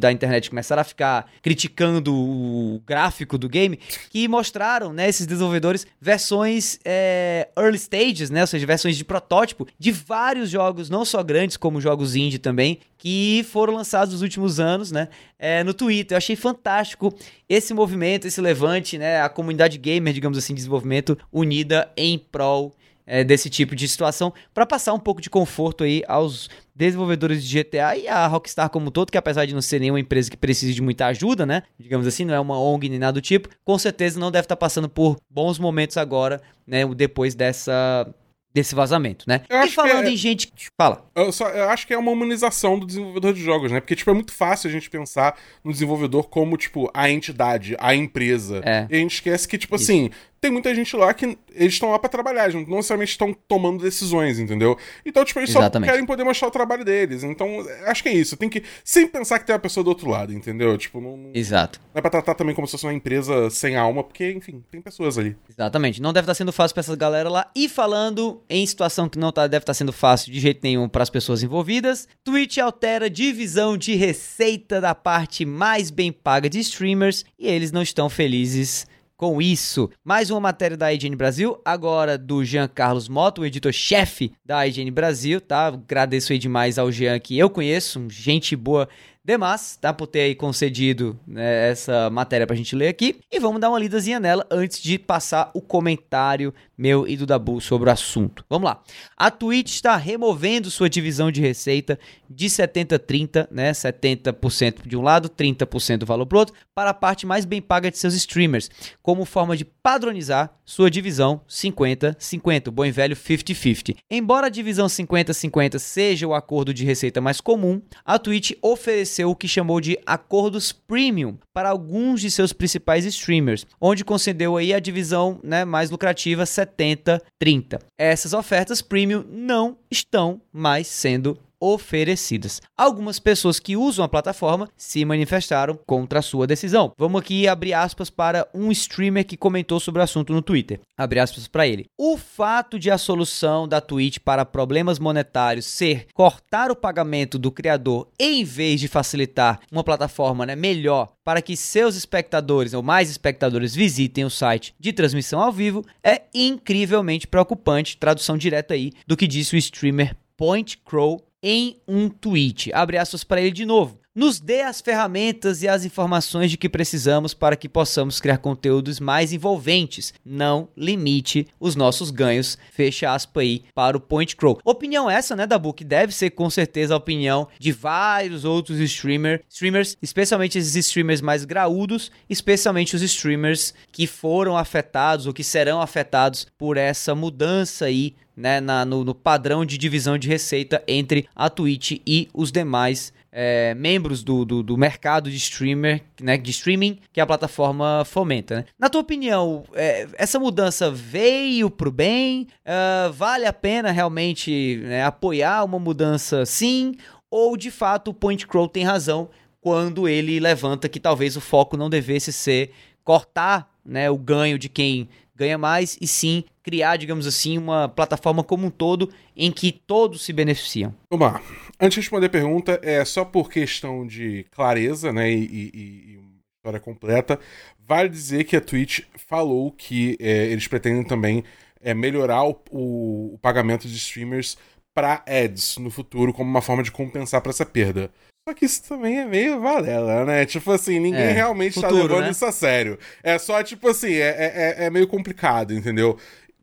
da 0.00 0.10
internet 0.10 0.48
começaram 0.50 0.80
a 0.80 0.84
ficar 0.84 1.30
criticando 1.42 2.14
o 2.14 2.82
gráfico 2.86 3.36
do 3.36 3.48
game, 3.48 3.78
que 4.10 4.26
mostraram, 4.26 4.92
né, 4.92 5.08
esses 5.08 5.26
desenvolvedores 5.26 5.86
versões 6.00 6.78
é, 6.84 7.48
early 7.56 7.78
stages, 7.78 8.30
né, 8.30 8.40
ou 8.40 8.46
seja, 8.46 8.66
versões 8.66 8.96
de 8.96 9.04
protótipo 9.04 9.66
de 9.78 9.92
vários 9.92 10.50
jogos, 10.50 10.88
não 10.88 11.04
só 11.04 11.22
grandes 11.22 11.56
como 11.56 11.80
jogos 11.80 12.16
indie 12.16 12.38
também, 12.38 12.80
que 12.96 13.46
foram 13.50 13.74
lançados 13.74 14.12
nos 14.12 14.22
últimos 14.22 14.58
anos, 14.58 14.90
né, 14.90 15.08
é, 15.38 15.62
no 15.62 15.72
Twitter. 15.72 16.14
Eu 16.14 16.18
achei 16.18 16.36
fantástico 16.36 17.14
esse 17.48 17.72
movimento, 17.72 18.26
esse 18.26 18.40
levante, 18.40 18.98
né, 18.98 19.20
a 19.22 19.28
comunidade 19.28 19.78
gamer, 19.78 20.12
digamos 20.12 20.36
assim, 20.36 20.54
de 20.54 20.58
desenvolvimento 20.58 21.16
unida 21.32 21.90
em 21.96 22.18
prol 22.18 22.74
é, 23.10 23.24
desse 23.24 23.50
tipo 23.50 23.74
de 23.74 23.88
situação 23.88 24.32
para 24.54 24.64
passar 24.64 24.94
um 24.94 24.98
pouco 25.00 25.20
de 25.20 25.28
conforto 25.28 25.82
aí 25.82 26.04
aos 26.06 26.48
desenvolvedores 26.72 27.44
de 27.44 27.60
GTA 27.60 27.96
e 27.96 28.06
a 28.06 28.24
Rockstar 28.28 28.70
como 28.70 28.86
um 28.86 28.90
todo, 28.90 29.10
que 29.10 29.18
apesar 29.18 29.46
de 29.46 29.52
não 29.52 29.60
ser 29.60 29.80
nenhuma 29.80 29.98
empresa 29.98 30.30
que 30.30 30.36
precise 30.36 30.72
de 30.72 30.80
muita 30.80 31.06
ajuda, 31.06 31.44
né? 31.44 31.64
Digamos 31.76 32.06
assim, 32.06 32.24
não 32.24 32.32
é 32.32 32.38
uma 32.38 32.58
ONG 32.58 32.88
nem 32.88 33.00
nada 33.00 33.14
do 33.14 33.20
tipo, 33.20 33.48
com 33.64 33.76
certeza 33.76 34.20
não 34.20 34.30
deve 34.30 34.44
estar 34.44 34.54
tá 34.54 34.60
passando 34.60 34.88
por 34.88 35.16
bons 35.28 35.58
momentos 35.58 35.96
agora, 35.96 36.40
né? 36.64 36.86
Depois 36.94 37.34
dessa 37.34 38.06
desse 38.52 38.74
vazamento, 38.74 39.24
né? 39.28 39.42
Eu 39.48 39.62
e 39.62 39.70
falando 39.70 40.06
é... 40.06 40.10
em 40.10 40.16
gente. 40.16 40.52
Fala. 40.76 41.04
Eu, 41.14 41.32
só, 41.32 41.48
eu 41.48 41.68
acho 41.68 41.86
que 41.86 41.94
é 41.94 41.98
uma 41.98 42.10
humanização 42.10 42.78
do 42.78 42.86
desenvolvedor 42.86 43.32
de 43.32 43.42
jogos, 43.42 43.70
né? 43.70 43.80
Porque, 43.80 43.94
tipo, 43.94 44.10
é 44.10 44.14
muito 44.14 44.32
fácil 44.32 44.68
a 44.68 44.72
gente 44.72 44.90
pensar 44.90 45.38
no 45.62 45.72
desenvolvedor 45.72 46.28
como, 46.28 46.56
tipo, 46.56 46.90
a 46.92 47.08
entidade, 47.08 47.76
a 47.78 47.94
empresa. 47.94 48.60
É. 48.64 48.86
E 48.90 48.96
a 48.96 48.98
gente 48.98 49.14
esquece 49.14 49.46
que, 49.46 49.56
tipo 49.56 49.76
Isso. 49.76 49.84
assim, 49.84 50.10
tem 50.40 50.50
muita 50.50 50.74
gente 50.74 50.96
lá 50.96 51.12
que 51.12 51.38
eles 51.54 51.74
estão 51.74 51.90
lá 51.90 51.98
para 51.98 52.08
trabalhar, 52.08 52.50
não 52.52 52.60
necessariamente 52.76 53.12
estão 53.12 53.34
tomando 53.46 53.82
decisões, 53.82 54.38
entendeu? 54.38 54.76
Então, 55.04 55.22
tipo, 55.24 55.38
eles 55.38 55.50
Exatamente. 55.50 55.88
só 55.88 55.92
querem 55.92 56.06
poder 56.06 56.24
mostrar 56.24 56.48
o 56.48 56.50
trabalho 56.50 56.84
deles. 56.84 57.22
Então, 57.22 57.46
acho 57.86 58.02
que 58.02 58.08
é 58.08 58.12
isso. 58.14 58.36
Tem 58.36 58.48
que 58.48 58.62
sempre 58.82 59.18
pensar 59.18 59.38
que 59.38 59.46
tem 59.46 59.54
uma 59.54 59.60
pessoa 59.60 59.84
do 59.84 59.88
outro 59.88 60.08
lado, 60.08 60.32
entendeu? 60.32 60.76
Tipo, 60.78 61.00
não. 61.00 61.30
Exato. 61.34 61.78
Não 61.92 61.98
é 61.98 62.00
pra 62.00 62.10
tratar 62.10 62.34
também 62.34 62.54
como 62.54 62.66
se 62.66 62.72
fosse 62.72 62.86
uma 62.86 62.94
empresa 62.94 63.50
sem 63.50 63.76
alma, 63.76 64.02
porque, 64.02 64.32
enfim, 64.32 64.64
tem 64.70 64.80
pessoas 64.80 65.18
ali. 65.18 65.36
Exatamente. 65.48 66.00
Não 66.00 66.12
deve 66.12 66.24
estar 66.24 66.34
sendo 66.34 66.52
fácil 66.52 66.74
pra 66.74 66.80
essa 66.80 66.96
galera 66.96 67.28
lá. 67.28 67.50
E 67.54 67.68
falando 67.68 68.42
em 68.48 68.64
situação 68.66 69.08
que 69.08 69.18
não 69.18 69.30
tá, 69.30 69.46
deve 69.46 69.62
estar 69.62 69.74
sendo 69.74 69.92
fácil 69.92 70.32
de 70.32 70.40
jeito 70.40 70.60
nenhum 70.62 70.88
para 70.88 71.02
as 71.02 71.10
pessoas 71.10 71.42
envolvidas, 71.42 72.08
Twitch 72.24 72.56
altera 72.58 73.10
divisão 73.10 73.76
de 73.76 73.94
receita 73.94 74.80
da 74.80 74.94
parte 74.94 75.44
mais 75.44 75.90
bem 75.90 76.10
paga 76.10 76.48
de 76.48 76.60
streamers 76.60 77.24
e 77.38 77.46
eles 77.46 77.72
não 77.72 77.82
estão 77.82 78.08
felizes 78.08 78.86
com 79.20 79.42
isso. 79.42 79.90
Mais 80.02 80.30
uma 80.30 80.40
matéria 80.40 80.78
da 80.78 80.90
IGN 80.94 81.14
Brasil, 81.14 81.60
agora 81.62 82.16
do 82.16 82.42
Jean 82.42 82.66
Carlos 82.66 83.06
Mota, 83.06 83.42
o 83.42 83.44
editor-chefe 83.44 84.32
da 84.42 84.66
IGN 84.66 84.90
Brasil, 84.90 85.42
tá? 85.42 85.66
Agradeço 85.66 86.32
aí 86.32 86.38
demais 86.38 86.78
ao 86.78 86.90
Jean 86.90 87.18
que 87.18 87.38
eu 87.38 87.50
conheço, 87.50 88.02
gente 88.08 88.56
boa 88.56 88.88
demais, 89.22 89.76
tá? 89.76 89.92
Por 89.92 90.06
ter 90.06 90.20
aí 90.20 90.34
concedido 90.34 91.20
né, 91.26 91.70
essa 91.70 92.08
matéria 92.08 92.46
pra 92.46 92.56
gente 92.56 92.74
ler 92.74 92.88
aqui. 92.88 93.20
E 93.30 93.38
vamos 93.38 93.60
dar 93.60 93.68
uma 93.68 93.78
lidazinha 93.78 94.18
nela 94.18 94.46
antes 94.50 94.80
de 94.80 94.98
passar 94.98 95.50
o 95.52 95.60
comentário 95.60 96.54
meu 96.80 97.06
e 97.06 97.14
do 97.14 97.26
Dabu 97.26 97.60
sobre 97.60 97.90
o 97.90 97.92
assunto. 97.92 98.42
Vamos 98.48 98.66
lá. 98.66 98.82
A 99.14 99.30
Twitch 99.30 99.74
está 99.74 99.96
removendo 99.96 100.70
sua 100.70 100.88
divisão 100.88 101.30
de 101.30 101.40
receita 101.40 101.98
de 102.28 102.46
70-30, 102.46 103.46
né? 103.50 103.72
70% 103.72 104.86
de 104.86 104.96
um 104.96 105.02
lado, 105.02 105.28
30% 105.28 105.98
do 105.98 106.06
valor 106.06 106.24
pro 106.24 106.38
outro, 106.38 106.54
para 106.74 106.90
a 106.90 106.94
parte 106.94 107.26
mais 107.26 107.44
bem 107.44 107.60
paga 107.60 107.90
de 107.90 107.98
seus 107.98 108.14
streamers, 108.14 108.70
como 109.02 109.26
forma 109.26 109.54
de 109.56 109.64
padronizar 109.64 110.54
sua 110.64 110.90
divisão 110.90 111.42
50-50, 111.48 112.68
o 112.68 112.70
bom 112.70 112.84
e 112.84 112.92
velho 112.92 113.16
50-50. 113.16 113.96
Embora 114.10 114.46
a 114.46 114.50
divisão 114.50 114.86
50-50 114.86 115.78
seja 115.78 116.26
o 116.26 116.34
acordo 116.34 116.72
de 116.72 116.84
receita 116.84 117.20
mais 117.20 117.40
comum, 117.40 117.82
a 118.04 118.18
Twitch 118.18 118.52
ofereceu 118.62 119.30
o 119.30 119.36
que 119.36 119.48
chamou 119.48 119.80
de 119.80 119.98
acordos 120.06 120.72
premium 120.72 121.36
para 121.52 121.68
alguns 121.68 122.20
de 122.20 122.30
seus 122.30 122.52
principais 122.52 123.04
streamers, 123.04 123.66
onde 123.80 124.04
concedeu 124.04 124.56
aí 124.56 124.72
a 124.72 124.78
divisão 124.78 125.40
né, 125.42 125.64
mais 125.64 125.90
lucrativa 125.90 126.46
70-30. 126.78 127.80
Essas 127.98 128.32
ofertas 128.32 128.82
premium 128.82 129.24
não 129.28 129.76
estão 129.90 130.40
mais 130.52 130.86
sendo 130.86 131.38
oferecidas. 131.60 132.60
Algumas 132.76 133.18
pessoas 133.18 133.60
que 133.60 133.76
usam 133.76 134.04
a 134.04 134.08
plataforma 134.08 134.68
se 134.76 135.04
manifestaram 135.04 135.78
contra 135.86 136.20
a 136.20 136.22
sua 136.22 136.46
decisão. 136.46 136.92
Vamos 136.96 137.20
aqui 137.20 137.46
abrir 137.46 137.74
aspas 137.74 138.08
para 138.08 138.48
um 138.54 138.72
streamer 138.72 139.26
que 139.26 139.36
comentou 139.36 139.78
sobre 139.78 140.00
o 140.00 140.04
assunto 140.04 140.32
no 140.32 140.42
Twitter. 140.42 140.80
Abre 140.96 141.20
aspas 141.20 141.46
para 141.46 141.66
ele. 141.66 141.86
O 141.98 142.16
fato 142.16 142.78
de 142.78 142.90
a 142.90 142.98
solução 142.98 143.68
da 143.68 143.80
Twitch 143.80 144.18
para 144.18 144.44
problemas 144.44 144.98
monetários 144.98 145.66
ser 145.66 146.06
cortar 146.14 146.70
o 146.70 146.76
pagamento 146.76 147.38
do 147.38 147.52
criador 147.52 148.08
em 148.18 148.42
vez 148.44 148.80
de 148.80 148.88
facilitar 148.88 149.60
uma 149.70 149.84
plataforma 149.84 150.46
né, 150.46 150.56
melhor 150.56 151.12
para 151.24 151.42
que 151.42 151.56
seus 151.56 151.96
espectadores 151.96 152.74
ou 152.74 152.82
mais 152.82 153.10
espectadores 153.10 153.74
visitem 153.74 154.24
o 154.24 154.30
site 154.30 154.74
de 154.80 154.92
transmissão 154.92 155.40
ao 155.40 155.52
vivo 155.52 155.84
é 156.02 156.22
incrivelmente 156.34 157.26
preocupante. 157.26 157.96
Tradução 157.96 158.36
direta 158.36 158.74
aí 158.74 158.92
do 159.06 159.16
que 159.16 159.26
disse 159.26 159.54
o 159.54 159.58
streamer 159.58 160.16
Point 160.36 160.78
Crow 160.78 161.22
em 161.42 161.80
um 161.86 162.08
tweet. 162.08 162.72
Abre 162.72 162.98
aspas 162.98 163.24
para 163.24 163.40
ele 163.40 163.52
de 163.52 163.64
novo. 163.64 164.00
Nos 164.12 164.40
dê 164.40 164.62
as 164.62 164.80
ferramentas 164.80 165.62
e 165.62 165.68
as 165.68 165.84
informações 165.84 166.50
de 166.50 166.56
que 166.56 166.68
precisamos 166.68 167.32
para 167.32 167.54
que 167.54 167.68
possamos 167.68 168.20
criar 168.20 168.38
conteúdos 168.38 168.98
mais 168.98 169.32
envolventes. 169.32 170.12
Não 170.24 170.68
limite 170.76 171.46
os 171.60 171.76
nossos 171.76 172.10
ganhos. 172.10 172.58
Fecha 172.72 173.14
aspa 173.14 173.40
aí 173.40 173.62
para 173.72 173.96
o 173.96 174.00
Point 174.00 174.34
Crow. 174.34 174.58
Opinião 174.64 175.08
essa, 175.08 175.36
né, 175.36 175.46
Dabu, 175.46 175.72
que 175.72 175.84
deve 175.84 176.12
ser 176.12 176.30
com 176.30 176.50
certeza 176.50 176.92
a 176.92 176.96
opinião 176.96 177.46
de 177.56 177.70
vários 177.70 178.44
outros 178.44 178.80
streamer, 178.80 179.44
streamers, 179.48 179.96
especialmente 180.02 180.58
esses 180.58 180.74
streamers 180.74 181.20
mais 181.20 181.44
graúdos, 181.44 182.10
especialmente 182.28 182.96
os 182.96 183.02
streamers 183.02 183.72
que 183.92 184.08
foram 184.08 184.56
afetados 184.56 185.28
ou 185.28 185.32
que 185.32 185.44
serão 185.44 185.80
afetados 185.80 186.48
por 186.58 186.76
essa 186.76 187.14
mudança 187.14 187.84
aí 187.84 188.16
né, 188.40 188.60
na, 188.60 188.84
no, 188.84 189.04
no, 189.04 189.14
padrão 189.14 189.64
de 189.64 189.76
divisão 189.76 190.16
de 190.16 190.26
receita 190.26 190.82
entre 190.88 191.28
a 191.36 191.50
Twitch 191.50 192.00
e 192.06 192.28
os 192.32 192.50
demais 192.50 193.12
é, 193.30 193.74
membros 193.74 194.24
do, 194.24 194.44
do, 194.44 194.62
do, 194.62 194.76
mercado 194.76 195.30
de 195.30 195.36
streamer, 195.36 196.02
né, 196.20 196.36
de 196.36 196.50
streaming 196.50 196.98
que 197.12 197.20
a 197.20 197.26
plataforma 197.26 198.02
fomenta. 198.04 198.56
Né? 198.56 198.64
Na 198.78 198.88
tua 198.88 199.02
opinião, 199.02 199.64
é, 199.74 200.08
essa 200.14 200.38
mudança 200.38 200.90
veio 200.90 201.70
pro 201.70 201.92
bem? 201.92 202.48
Uh, 202.64 203.12
vale 203.12 203.46
a 203.46 203.52
pena 203.52 203.90
realmente 203.90 204.80
né, 204.82 205.04
apoiar 205.04 205.64
uma 205.64 205.78
mudança 205.78 206.46
sim? 206.46 206.94
Ou 207.30 207.56
de 207.56 207.70
fato 207.70 208.10
o 208.10 208.14
Point 208.14 208.46
Crow 208.46 208.66
tem 208.66 208.84
razão 208.84 209.28
quando 209.60 210.08
ele 210.08 210.40
levanta 210.40 210.88
que 210.88 210.98
talvez 210.98 211.36
o 211.36 211.40
foco 211.40 211.76
não 211.76 211.90
devesse 211.90 212.32
ser 212.32 212.72
cortar 213.04 213.70
né, 213.84 214.10
o 214.10 214.16
ganho 214.16 214.58
de 214.58 214.68
quem 214.68 215.08
ganha 215.36 215.56
mais 215.56 215.96
e 216.00 216.06
sim 216.06 216.44
criar, 216.62 216.96
digamos 216.96 217.26
assim, 217.26 217.58
uma 217.58 217.88
plataforma 217.88 218.44
como 218.44 218.66
um 218.66 218.70
todo 218.70 219.10
em 219.36 219.50
que 219.50 219.72
todos 219.72 220.24
se 220.24 220.32
beneficiam. 220.32 220.94
Vamos 221.10 221.32
lá. 221.32 221.42
Antes 221.80 221.94
de 221.94 222.00
responder 222.00 222.26
a 222.26 222.30
pergunta, 222.30 222.80
é 222.82 223.04
só 223.04 223.24
por 223.24 223.50
questão 223.50 224.06
de 224.06 224.44
clareza, 224.50 225.12
né, 225.12 225.30
e, 225.30 225.42
e, 225.42 225.70
e 225.74 226.20
história 226.60 226.78
completa, 226.78 227.40
vale 227.78 228.08
dizer 228.08 228.44
que 228.44 228.54
a 228.54 228.60
Twitch 228.60 229.00
falou 229.26 229.72
que 229.72 230.16
é, 230.20 230.46
eles 230.46 230.68
pretendem 230.68 231.02
também 231.04 231.42
é, 231.80 231.94
melhorar 231.94 232.44
o, 232.44 232.60
o, 232.70 233.34
o 233.34 233.38
pagamento 233.38 233.88
de 233.88 233.96
streamers 233.96 234.58
para 234.94 235.22
ads 235.26 235.78
no 235.78 235.90
futuro 235.90 236.32
como 236.32 236.50
uma 236.50 236.60
forma 236.60 236.82
de 236.82 236.92
compensar 236.92 237.40
para 237.40 237.50
essa 237.50 237.64
perda. 237.64 238.10
Só 238.48 238.54
que 238.54 238.64
isso 238.64 238.82
também 238.88 239.18
é 239.18 239.24
meio 239.24 239.60
valela, 239.60 240.24
né? 240.24 240.46
Tipo 240.46 240.72
assim, 240.72 240.98
ninguém 240.98 241.20
é, 241.20 241.32
realmente 241.32 241.80
tá 241.80 241.88
futuro, 241.88 242.08
tá 242.08 242.14
levando 242.14 242.24
né? 242.24 242.30
isso 242.30 242.44
a 242.44 242.52
sério. 242.52 242.98
É 243.22 243.38
só, 243.38 243.62
tipo 243.62 243.88
assim, 243.88 244.12
é, 244.12 244.28
é, 244.28 244.76
é, 244.78 244.84
é 244.86 244.90
meio 244.90 245.06
complicado, 245.06 245.72
entendeu? 245.74 246.18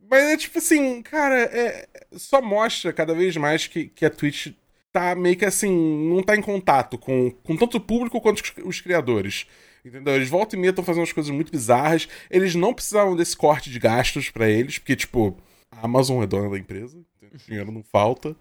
Mas 0.10 0.24
é 0.24 0.38
tipo 0.38 0.58
assim, 0.58 1.02
cara, 1.02 1.42
é, 1.42 1.88
só 2.14 2.42
mostra 2.42 2.94
cada 2.94 3.14
vez 3.14 3.36
mais 3.36 3.68
que, 3.68 3.88
que 3.88 4.06
a 4.06 4.10
Twitch 4.10 4.54
tá 4.92 5.16
meio 5.16 5.36
que 5.36 5.46
assim, 5.46 5.70
não 6.10 6.24
tá 6.24 6.36
em 6.36 6.42
contato 6.42 6.98
com, 6.98 7.30
com 7.44 7.58
tanto 7.58 7.78
o 7.78 7.82
público 7.82 8.22
quanto 8.22 8.42
os, 8.42 8.54
os 8.64 8.82
criadores. 8.82 9.46
Entendeu? 9.86 10.16
Eles 10.16 10.30
voltam 10.30 10.58
e 10.58 10.62
meia 10.62 10.72
estão 10.72 10.84
fazendo 10.84 11.02
umas 11.02 11.14
coisas 11.14 11.32
muito 11.32 11.52
bizarras. 11.52 12.08
Eles 12.30 12.56
não 12.56 12.74
precisavam 12.74 13.16
desse 13.16 13.36
corte 13.38 13.70
de 13.70 13.80
gastos 13.80 14.30
para 14.30 14.50
eles, 14.50 14.78
porque, 14.80 14.96
tipo, 14.96 15.38
a 15.72 15.86
Amazon 15.86 16.24
é 16.24 16.28
dona 16.28 16.50
da 16.50 16.58
empresa, 16.58 16.98
o 16.98 17.38
dinheiro 17.46 17.72
não 17.72 17.84
falta. 17.84 18.36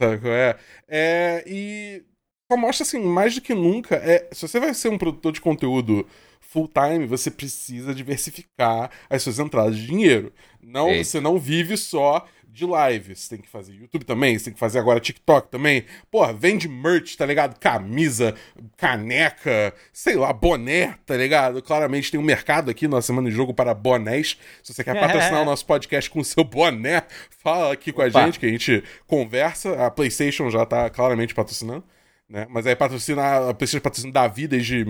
Sabe 0.00 0.18
qual 0.18 0.32
é? 0.32 0.56
É. 0.88 1.44
E 1.46 2.02
só 2.50 2.56
mostra 2.56 2.84
assim, 2.84 3.00
mais 3.00 3.34
do 3.34 3.40
que 3.40 3.54
nunca, 3.54 3.96
é, 3.96 4.28
se 4.32 4.42
você 4.46 4.58
vai 4.58 4.72
ser 4.74 4.88
um 4.88 4.98
produtor 4.98 5.32
de 5.32 5.40
conteúdo 5.40 6.06
full 6.48 6.68
time, 6.68 7.06
você 7.06 7.30
precisa 7.30 7.94
diversificar 7.94 8.90
as 9.08 9.22
suas 9.22 9.38
entradas 9.38 9.76
de 9.76 9.86
dinheiro. 9.86 10.32
Não, 10.62 10.92
você 10.94 11.20
não 11.20 11.38
vive 11.38 11.76
só 11.76 12.26
de 12.48 12.64
live. 12.64 13.14
Você 13.14 13.36
tem 13.36 13.42
que 13.42 13.48
fazer 13.48 13.74
YouTube 13.74 14.04
também, 14.04 14.38
você 14.38 14.46
tem 14.46 14.54
que 14.54 14.58
fazer 14.58 14.78
agora 14.78 14.98
TikTok 14.98 15.50
também. 15.50 15.84
Porra, 16.10 16.32
vende 16.32 16.66
merch, 16.66 17.16
tá 17.16 17.26
ligado? 17.26 17.58
Camisa, 17.60 18.34
caneca, 18.78 19.74
sei 19.92 20.16
lá, 20.16 20.32
boné, 20.32 20.96
tá 21.04 21.16
ligado? 21.16 21.60
Claramente 21.62 22.10
tem 22.10 22.18
um 22.18 22.24
mercado 22.24 22.70
aqui 22.70 22.88
na 22.88 23.02
Semana 23.02 23.28
de 23.28 23.36
Jogo 23.36 23.52
para 23.52 23.74
bonés. 23.74 24.38
Se 24.62 24.72
você 24.72 24.82
quer 24.82 24.94
patrocinar 24.98 25.42
o 25.42 25.44
nosso 25.44 25.66
podcast 25.66 26.08
com 26.08 26.20
o 26.20 26.24
seu 26.24 26.44
boné, 26.44 27.02
fala 27.30 27.74
aqui 27.74 27.92
com 27.92 28.02
Opa. 28.02 28.20
a 28.20 28.24
gente 28.24 28.40
que 28.40 28.46
a 28.46 28.50
gente 28.50 28.82
conversa. 29.06 29.86
A 29.86 29.90
PlayStation 29.90 30.50
já 30.50 30.64
tá 30.64 30.88
claramente 30.88 31.34
patrocinando 31.34 31.84
né? 32.28 32.46
Mas 32.50 32.66
aí 32.66 32.76
patrocina, 32.76 33.48
a 33.48 33.54
PlayStation 33.54 33.82
patrocina 33.82 34.12
Davi 34.12 34.46
desde 34.46 34.84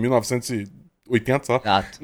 1980, 1.09 1.45
só. 1.45 1.57
Exato. 1.57 1.99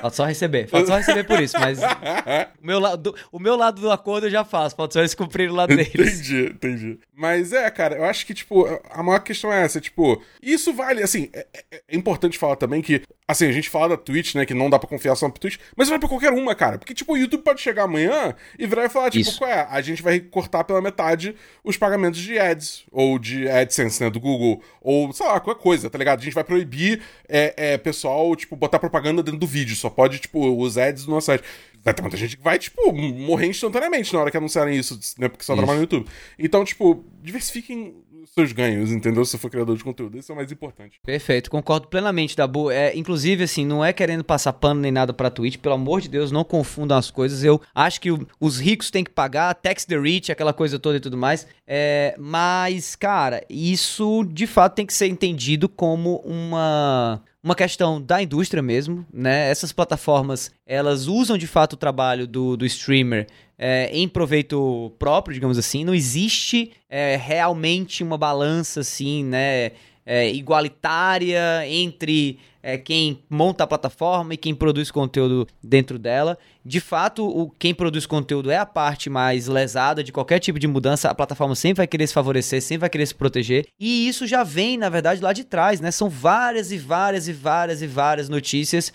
Pode 0.00 0.16
só 0.16 0.24
receber. 0.24 0.68
Pode 0.68 0.86
só 0.86 0.96
receber 0.96 1.24
por 1.24 1.40
isso, 1.40 1.58
mas 1.58 1.78
o 1.80 2.66
meu, 2.66 2.78
lado, 2.78 3.14
o 3.30 3.38
meu 3.38 3.56
lado 3.56 3.80
do 3.80 3.90
acordo 3.90 4.26
eu 4.26 4.30
já 4.30 4.44
faço. 4.44 4.76
Pode 4.76 4.92
só 4.92 5.00
eles 5.00 5.14
cumprirem 5.14 5.52
o 5.52 5.56
lado 5.56 5.74
deles. 5.76 6.20
Entendi, 6.20 6.52
entendi. 6.52 6.98
Mas 7.14 7.52
é, 7.52 7.70
cara, 7.70 7.96
eu 7.96 8.04
acho 8.04 8.26
que, 8.26 8.34
tipo, 8.34 8.66
a 8.90 9.02
maior 9.02 9.20
questão 9.20 9.52
é 9.52 9.62
essa, 9.62 9.80
tipo, 9.80 10.22
isso 10.42 10.72
vale, 10.72 11.02
assim, 11.02 11.28
é, 11.32 11.46
é, 11.70 11.82
é 11.88 11.96
importante 11.96 12.38
falar 12.38 12.56
também 12.56 12.80
que 12.80 13.02
Assim, 13.30 13.46
a 13.46 13.52
gente 13.52 13.70
fala 13.70 13.90
da 13.90 13.96
Twitch, 13.96 14.34
né, 14.34 14.44
que 14.44 14.52
não 14.52 14.68
dá 14.68 14.76
pra 14.76 14.88
confiar 14.88 15.14
só 15.14 15.28
na 15.28 15.32
Twitch, 15.32 15.56
mas 15.76 15.88
vai 15.88 16.00
pra 16.00 16.08
qualquer 16.08 16.32
uma, 16.32 16.52
cara. 16.52 16.78
Porque, 16.78 16.92
tipo, 16.92 17.12
o 17.12 17.16
YouTube 17.16 17.44
pode 17.44 17.60
chegar 17.60 17.84
amanhã 17.84 18.34
e 18.58 18.66
virar 18.66 18.86
e 18.86 18.88
falar, 18.88 19.08
tipo, 19.08 19.22
Isso. 19.22 19.38
qual 19.38 19.48
é? 19.48 19.68
A 19.70 19.80
gente 19.80 20.02
vai 20.02 20.18
cortar 20.18 20.64
pela 20.64 20.82
metade 20.82 21.36
os 21.62 21.76
pagamentos 21.76 22.18
de 22.18 22.36
ads, 22.36 22.82
ou 22.90 23.20
de 23.20 23.48
AdSense, 23.48 24.02
né, 24.02 24.10
do 24.10 24.18
Google, 24.18 24.60
ou, 24.80 25.12
sei 25.12 25.24
lá, 25.24 25.38
qualquer 25.38 25.62
coisa, 25.62 25.88
tá 25.88 25.96
ligado? 25.96 26.18
A 26.18 26.24
gente 26.24 26.34
vai 26.34 26.42
proibir 26.42 27.02
é, 27.28 27.54
é, 27.56 27.78
pessoal, 27.78 28.34
tipo, 28.40 28.56
botar 28.56 28.78
propaganda 28.78 29.22
dentro 29.22 29.38
do 29.38 29.46
vídeo, 29.46 29.76
só 29.76 29.88
pode, 29.88 30.18
tipo, 30.18 30.60
os 30.60 30.76
ads 30.76 31.04
do 31.04 31.10
nosso 31.10 31.26
site. 31.26 31.44
Vai 31.82 31.94
ter 31.94 32.02
muita 32.02 32.16
gente 32.16 32.36
que 32.36 32.42
vai, 32.42 32.58
tipo, 32.58 32.92
morrer 32.92 33.46
instantaneamente 33.46 34.12
na 34.12 34.20
hora 34.20 34.30
que 34.30 34.36
anunciarem 34.36 34.76
isso, 34.76 34.98
né, 35.18 35.28
porque 35.28 35.44
só 35.44 35.54
trabalha 35.54 35.76
no 35.76 35.84
YouTube. 35.84 36.06
Então, 36.38 36.64
tipo, 36.64 37.04
diversifiquem 37.22 37.94
seus 38.34 38.52
ganhos, 38.52 38.92
entendeu? 38.92 39.24
Se 39.24 39.38
for 39.38 39.50
criador 39.50 39.76
de 39.76 39.84
conteúdo. 39.84 40.18
Isso 40.18 40.30
é 40.30 40.34
o 40.34 40.36
mais 40.36 40.50
importante. 40.50 41.00
Perfeito, 41.04 41.50
concordo 41.50 41.88
plenamente, 41.88 42.36
Dabu. 42.36 42.70
É, 42.70 42.96
inclusive, 42.96 43.44
assim, 43.44 43.66
não 43.66 43.84
é 43.84 43.92
querendo 43.92 44.24
passar 44.24 44.52
pano 44.52 44.80
nem 44.80 44.92
nada 44.92 45.12
pra 45.12 45.30
Twitch, 45.30 45.56
pelo 45.56 45.74
amor 45.74 46.00
de 46.00 46.08
Deus, 46.08 46.30
não 46.30 46.44
confundam 46.44 46.96
as 46.96 47.10
coisas. 47.10 47.42
Eu 47.42 47.60
acho 47.74 48.00
que 48.00 48.10
o, 48.10 48.26
os 48.38 48.58
ricos 48.58 48.90
têm 48.90 49.04
que 49.04 49.10
pagar, 49.10 49.54
tax 49.54 49.84
the 49.84 49.98
rich, 49.98 50.30
aquela 50.30 50.52
coisa 50.52 50.78
toda 50.78 50.96
e 50.96 51.00
tudo 51.00 51.16
mais. 51.16 51.46
É, 51.66 52.14
mas, 52.18 52.94
cara, 52.94 53.44
isso 53.48 54.24
de 54.24 54.46
fato 54.46 54.74
tem 54.74 54.86
que 54.86 54.94
ser 54.94 55.06
entendido 55.08 55.68
como 55.68 56.16
uma 56.24 57.22
uma 57.42 57.54
questão 57.54 58.00
da 58.00 58.22
indústria 58.22 58.62
mesmo, 58.62 59.06
né? 59.12 59.50
Essas 59.50 59.72
plataformas, 59.72 60.50
elas 60.66 61.06
usam 61.06 61.38
de 61.38 61.46
fato 61.46 61.72
o 61.72 61.76
trabalho 61.76 62.26
do, 62.26 62.56
do 62.56 62.66
streamer 62.66 63.26
é, 63.58 63.90
em 63.92 64.08
proveito 64.08 64.92
próprio, 64.98 65.34
digamos 65.34 65.58
assim. 65.58 65.84
Não 65.84 65.94
existe 65.94 66.72
é, 66.88 67.16
realmente 67.16 68.02
uma 68.02 68.18
balança 68.18 68.80
assim, 68.80 69.24
né? 69.24 69.72
É, 70.12 70.28
igualitária 70.28 71.64
entre 71.68 72.36
é, 72.60 72.76
quem 72.76 73.22
monta 73.30 73.62
a 73.62 73.66
plataforma 73.66 74.34
e 74.34 74.36
quem 74.36 74.54
produz 74.54 74.90
conteúdo 74.90 75.46
dentro 75.62 76.00
dela. 76.00 76.36
De 76.64 76.80
fato, 76.80 77.24
o, 77.24 77.48
quem 77.50 77.72
produz 77.72 78.06
conteúdo 78.06 78.50
é 78.50 78.56
a 78.56 78.66
parte 78.66 79.08
mais 79.08 79.46
lesada 79.46 80.02
de 80.02 80.10
qualquer 80.10 80.40
tipo 80.40 80.58
de 80.58 80.66
mudança. 80.66 81.08
A 81.08 81.14
plataforma 81.14 81.54
sempre 81.54 81.78
vai 81.78 81.86
querer 81.86 82.08
se 82.08 82.14
favorecer, 82.14 82.60
sempre 82.60 82.80
vai 82.80 82.90
querer 82.90 83.06
se 83.06 83.14
proteger. 83.14 83.66
E 83.78 84.08
isso 84.08 84.26
já 84.26 84.42
vem, 84.42 84.76
na 84.76 84.88
verdade, 84.88 85.22
lá 85.22 85.32
de 85.32 85.44
trás, 85.44 85.80
né? 85.80 85.92
São 85.92 86.08
várias 86.10 86.72
e 86.72 86.78
várias 86.78 87.28
e 87.28 87.32
várias 87.32 87.80
e 87.80 87.86
várias 87.86 88.28
notícias 88.28 88.92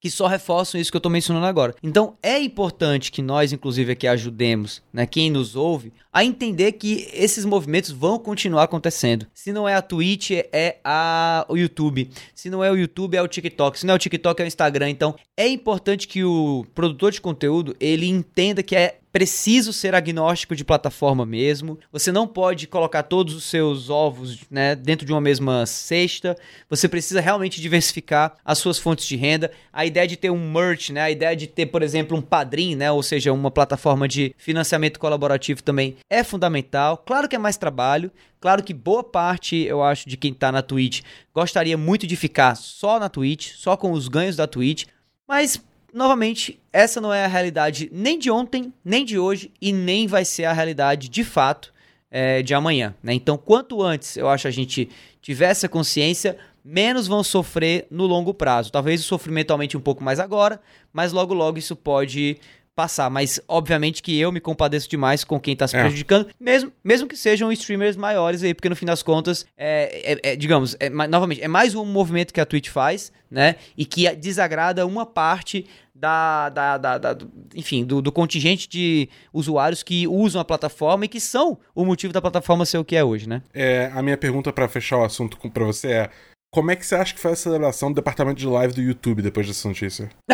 que 0.00 0.10
só 0.10 0.26
reforçam 0.26 0.80
isso 0.80 0.90
que 0.90 0.96
eu 0.96 1.00
estou 1.00 1.10
mencionando 1.10 1.46
agora. 1.46 1.74
Então 1.82 2.16
é 2.22 2.38
importante 2.38 3.10
que 3.10 3.22
nós, 3.22 3.52
inclusive, 3.52 3.92
aqui 3.92 4.06
ajudemos, 4.06 4.82
né, 4.92 5.06
quem 5.06 5.30
nos 5.30 5.56
ouve, 5.56 5.92
a 6.16 6.24
entender 6.24 6.72
que 6.72 7.10
esses 7.12 7.44
movimentos 7.44 7.90
vão 7.90 8.18
continuar 8.18 8.62
acontecendo. 8.62 9.26
Se 9.34 9.52
não 9.52 9.68
é 9.68 9.74
a 9.74 9.82
Twitch, 9.82 10.30
é 10.50 10.78
a, 10.82 11.44
o 11.46 11.58
YouTube. 11.58 12.08
Se 12.34 12.48
não 12.48 12.64
é 12.64 12.70
o 12.70 12.74
YouTube, 12.74 13.18
é 13.18 13.20
o 13.20 13.28
TikTok. 13.28 13.78
Se 13.78 13.84
não 13.84 13.92
é 13.92 13.96
o 13.96 14.00
TikTok, 14.00 14.40
é 14.40 14.46
o 14.46 14.48
Instagram. 14.48 14.88
Então 14.88 15.14
é 15.36 15.46
importante 15.46 16.08
que 16.08 16.24
o 16.24 16.64
produtor 16.74 17.12
de 17.12 17.20
conteúdo 17.20 17.76
ele 17.78 18.06
entenda 18.06 18.62
que 18.62 18.74
é 18.74 18.96
preciso 19.16 19.72
ser 19.72 19.94
agnóstico 19.94 20.54
de 20.54 20.62
plataforma 20.62 21.24
mesmo. 21.24 21.78
Você 21.90 22.12
não 22.12 22.26
pode 22.28 22.66
colocar 22.66 23.02
todos 23.02 23.34
os 23.34 23.44
seus 23.44 23.88
ovos 23.88 24.40
né, 24.50 24.74
dentro 24.76 25.06
de 25.06 25.12
uma 25.12 25.22
mesma 25.22 25.64
cesta. 25.64 26.36
Você 26.68 26.86
precisa 26.86 27.18
realmente 27.18 27.58
diversificar 27.58 28.34
as 28.44 28.58
suas 28.58 28.78
fontes 28.78 29.06
de 29.06 29.16
renda. 29.16 29.50
A 29.72 29.86
ideia 29.86 30.06
de 30.06 30.18
ter 30.18 30.28
um 30.28 30.52
merch, 30.52 30.90
né, 30.90 31.00
a 31.00 31.10
ideia 31.10 31.34
de 31.34 31.46
ter, 31.46 31.64
por 31.64 31.82
exemplo, 31.82 32.14
um 32.14 32.20
padrinho, 32.20 32.76
né, 32.76 32.92
ou 32.92 33.02
seja, 33.02 33.32
uma 33.32 33.50
plataforma 33.50 34.06
de 34.06 34.34
financiamento 34.36 35.00
colaborativo 35.00 35.62
também 35.62 35.96
é 36.08 36.22
fundamental. 36.22 36.98
Claro 36.98 37.28
que 37.28 37.36
é 37.36 37.38
mais 37.38 37.56
trabalho. 37.56 38.10
Claro 38.40 38.62
que 38.62 38.72
boa 38.72 39.02
parte, 39.02 39.56
eu 39.56 39.82
acho, 39.82 40.08
de 40.08 40.16
quem 40.16 40.32
está 40.32 40.52
na 40.52 40.62
Twitch 40.62 41.02
gostaria 41.34 41.76
muito 41.76 42.06
de 42.06 42.16
ficar 42.16 42.54
só 42.54 42.98
na 42.98 43.08
Twitch, 43.08 43.52
só 43.54 43.76
com 43.76 43.92
os 43.92 44.08
ganhos 44.08 44.36
da 44.36 44.46
Twitch. 44.46 44.84
Mas 45.26 45.60
novamente, 45.92 46.60
essa 46.72 47.00
não 47.00 47.12
é 47.12 47.24
a 47.24 47.28
realidade 47.28 47.88
nem 47.92 48.18
de 48.18 48.30
ontem, 48.30 48.72
nem 48.84 49.04
de 49.04 49.18
hoje 49.18 49.50
e 49.60 49.72
nem 49.72 50.06
vai 50.06 50.24
ser 50.24 50.44
a 50.44 50.52
realidade 50.52 51.08
de 51.08 51.24
fato 51.24 51.72
é, 52.10 52.42
de 52.42 52.54
amanhã. 52.54 52.94
Né? 53.02 53.14
Então, 53.14 53.36
quanto 53.36 53.82
antes 53.82 54.16
eu 54.16 54.28
acho 54.28 54.46
a 54.46 54.50
gente 54.50 54.88
tiver 55.20 55.46
essa 55.46 55.68
consciência, 55.68 56.36
menos 56.64 57.06
vão 57.06 57.24
sofrer 57.24 57.86
no 57.90 58.06
longo 58.06 58.34
prazo. 58.34 58.70
Talvez 58.70 59.00
o 59.00 59.04
sofrimento 59.04 59.50
aumente 59.50 59.76
um 59.76 59.80
pouco 59.80 60.04
mais 60.04 60.20
agora, 60.20 60.60
mas 60.92 61.12
logo 61.12 61.32
logo 61.32 61.58
isso 61.58 61.74
pode 61.74 62.38
passar. 62.76 63.08
Mas, 63.08 63.40
obviamente, 63.48 64.02
que 64.02 64.16
eu 64.20 64.30
me 64.30 64.38
compadeço 64.38 64.88
demais 64.88 65.24
com 65.24 65.40
quem 65.40 65.56
tá 65.56 65.66
se 65.66 65.76
é. 65.76 65.80
prejudicando, 65.80 66.28
mesmo, 66.38 66.70
mesmo 66.84 67.08
que 67.08 67.16
sejam 67.16 67.50
streamers 67.50 67.96
maiores 67.96 68.42
aí, 68.42 68.52
porque 68.52 68.68
no 68.68 68.76
fim 68.76 68.84
das 68.84 69.02
contas, 69.02 69.46
é, 69.56 70.12
é, 70.12 70.32
é 70.32 70.36
digamos, 70.36 70.76
é, 70.78 70.90
novamente, 70.90 71.42
é 71.42 71.48
mais 71.48 71.74
um 71.74 71.84
movimento 71.86 72.34
que 72.34 72.40
a 72.40 72.44
Twitch 72.44 72.68
faz, 72.68 73.10
né? 73.30 73.56
E 73.76 73.86
que 73.86 74.14
desagrada 74.14 74.86
uma 74.86 75.06
parte 75.06 75.66
da, 75.94 76.50
da, 76.50 76.76
da, 76.76 76.98
da 76.98 77.18
enfim, 77.54 77.82
do, 77.82 78.02
do, 78.02 78.12
contingente 78.12 78.68
de 78.68 79.08
usuários 79.32 79.82
que 79.82 80.06
usam 80.06 80.40
a 80.40 80.44
plataforma 80.44 81.06
e 81.06 81.08
que 81.08 81.18
são 81.18 81.58
o 81.74 81.86
motivo 81.86 82.12
da 82.12 82.20
plataforma 82.20 82.66
ser 82.66 82.76
o 82.76 82.84
que 82.84 82.94
é 82.94 83.02
hoje, 83.02 83.26
né? 83.26 83.42
É, 83.54 83.90
a 83.94 84.02
minha 84.02 84.18
pergunta 84.18 84.52
para 84.52 84.68
fechar 84.68 84.98
o 84.98 85.04
assunto 85.04 85.38
para 85.50 85.64
você 85.64 85.88
é 85.88 86.10
como 86.50 86.70
é 86.70 86.76
que 86.76 86.86
você 86.86 86.94
acha 86.94 87.12
que 87.14 87.20
foi 87.20 87.32
a 87.32 87.36
celebração 87.36 87.90
do 87.90 87.96
departamento 87.96 88.38
de 88.38 88.46
live 88.46 88.72
do 88.74 88.80
YouTube 88.80 89.22
depois 89.22 89.46
dessa 89.46 89.68
notícia? 89.68 90.10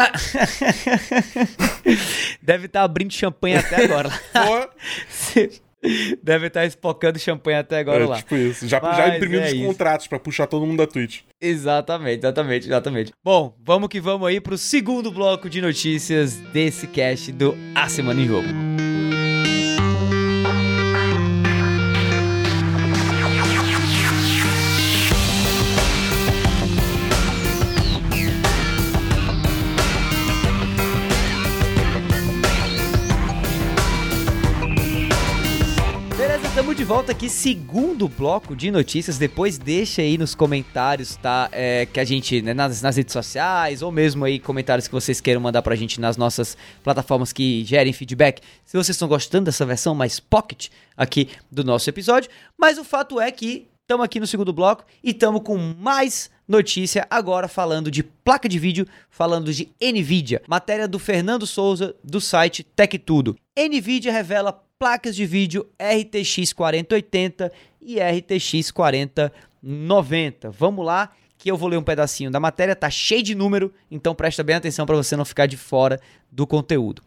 Deve 2.40 2.66
estar 2.66 2.80
tá 2.80 2.84
abrindo 2.84 3.12
champanhe 3.12 3.56
até 3.56 3.84
agora. 3.84 4.10
Deve 6.22 6.46
estar 6.46 6.60
tá 6.60 6.66
espocando 6.66 7.18
champanhe 7.18 7.58
até 7.58 7.80
agora 7.80 8.04
é, 8.04 8.06
lá. 8.06 8.16
Tipo 8.18 8.36
isso. 8.36 8.68
Já, 8.68 8.78
já 8.78 9.16
imprimindo 9.16 9.42
é 9.42 9.46
os 9.46 9.52
isso. 9.52 9.66
contratos 9.66 10.06
para 10.06 10.20
puxar 10.20 10.46
todo 10.46 10.64
mundo 10.64 10.78
da 10.78 10.86
Twitch. 10.86 11.22
Exatamente, 11.40 12.18
exatamente, 12.20 12.66
exatamente. 12.66 13.12
Bom, 13.24 13.56
vamos 13.60 13.88
que 13.88 14.00
vamos 14.00 14.28
aí 14.28 14.40
pro 14.40 14.56
segundo 14.56 15.10
bloco 15.10 15.50
de 15.50 15.60
notícias 15.60 16.36
desse 16.52 16.86
cast 16.86 17.32
do 17.32 17.56
A 17.74 17.88
Semana 17.88 18.20
em 18.20 18.26
Jogo. 18.28 18.46
Volta 36.94 37.12
aqui, 37.12 37.30
segundo 37.30 38.06
bloco 38.06 38.54
de 38.54 38.70
notícias. 38.70 39.16
Depois 39.16 39.56
deixa 39.56 40.02
aí 40.02 40.18
nos 40.18 40.34
comentários, 40.34 41.16
tá? 41.16 41.48
É, 41.50 41.86
que 41.86 41.98
a 41.98 42.04
gente, 42.04 42.42
né, 42.42 42.52
nas, 42.52 42.82
nas, 42.82 42.98
redes 42.98 43.14
sociais, 43.14 43.80
ou 43.80 43.90
mesmo 43.90 44.26
aí 44.26 44.38
comentários 44.38 44.86
que 44.86 44.92
vocês 44.92 45.18
queiram 45.18 45.40
mandar 45.40 45.62
pra 45.62 45.74
gente 45.74 45.98
nas 45.98 46.18
nossas 46.18 46.54
plataformas 46.84 47.32
que 47.32 47.64
gerem 47.64 47.94
feedback. 47.94 48.42
Se 48.66 48.76
vocês 48.76 48.90
estão 48.90 49.08
gostando 49.08 49.46
dessa 49.46 49.64
versão 49.64 49.94
mais 49.94 50.20
pocket 50.20 50.68
aqui 50.94 51.30
do 51.50 51.64
nosso 51.64 51.88
episódio. 51.88 52.30
Mas 52.58 52.76
o 52.76 52.84
fato 52.84 53.18
é 53.18 53.32
que 53.32 53.68
estamos 53.80 54.04
aqui 54.04 54.20
no 54.20 54.26
segundo 54.26 54.52
bloco 54.52 54.84
e 55.02 55.12
estamos 55.12 55.40
com 55.42 55.56
mais 55.56 56.30
notícia 56.46 57.06
agora 57.08 57.48
falando 57.48 57.90
de 57.90 58.02
placa 58.02 58.46
de 58.46 58.58
vídeo, 58.58 58.86
falando 59.08 59.50
de 59.50 59.70
Nvidia. 59.80 60.42
Matéria 60.46 60.86
do 60.86 60.98
Fernando 60.98 61.46
Souza 61.46 61.96
do 62.04 62.20
site 62.20 62.62
Tech 62.62 62.98
Tudo. 62.98 63.34
Nvidia 63.58 64.12
revela 64.12 64.62
placas 64.82 65.14
de 65.14 65.24
vídeo 65.24 65.64
RTX 65.78 66.52
4080 66.52 67.52
e 67.80 68.00
RTX 68.00 68.72
4090. 68.72 70.50
Vamos 70.50 70.84
lá, 70.84 71.12
que 71.38 71.48
eu 71.48 71.56
vou 71.56 71.68
ler 71.68 71.76
um 71.76 71.84
pedacinho 71.84 72.32
da 72.32 72.40
matéria, 72.40 72.74
tá 72.74 72.90
cheio 72.90 73.22
de 73.22 73.32
número, 73.32 73.72
então 73.88 74.12
presta 74.12 74.42
bem 74.42 74.56
atenção 74.56 74.84
para 74.84 74.96
você 74.96 75.14
não 75.14 75.24
ficar 75.24 75.46
de 75.46 75.56
fora 75.56 76.00
do 76.32 76.48
conteúdo. 76.48 77.00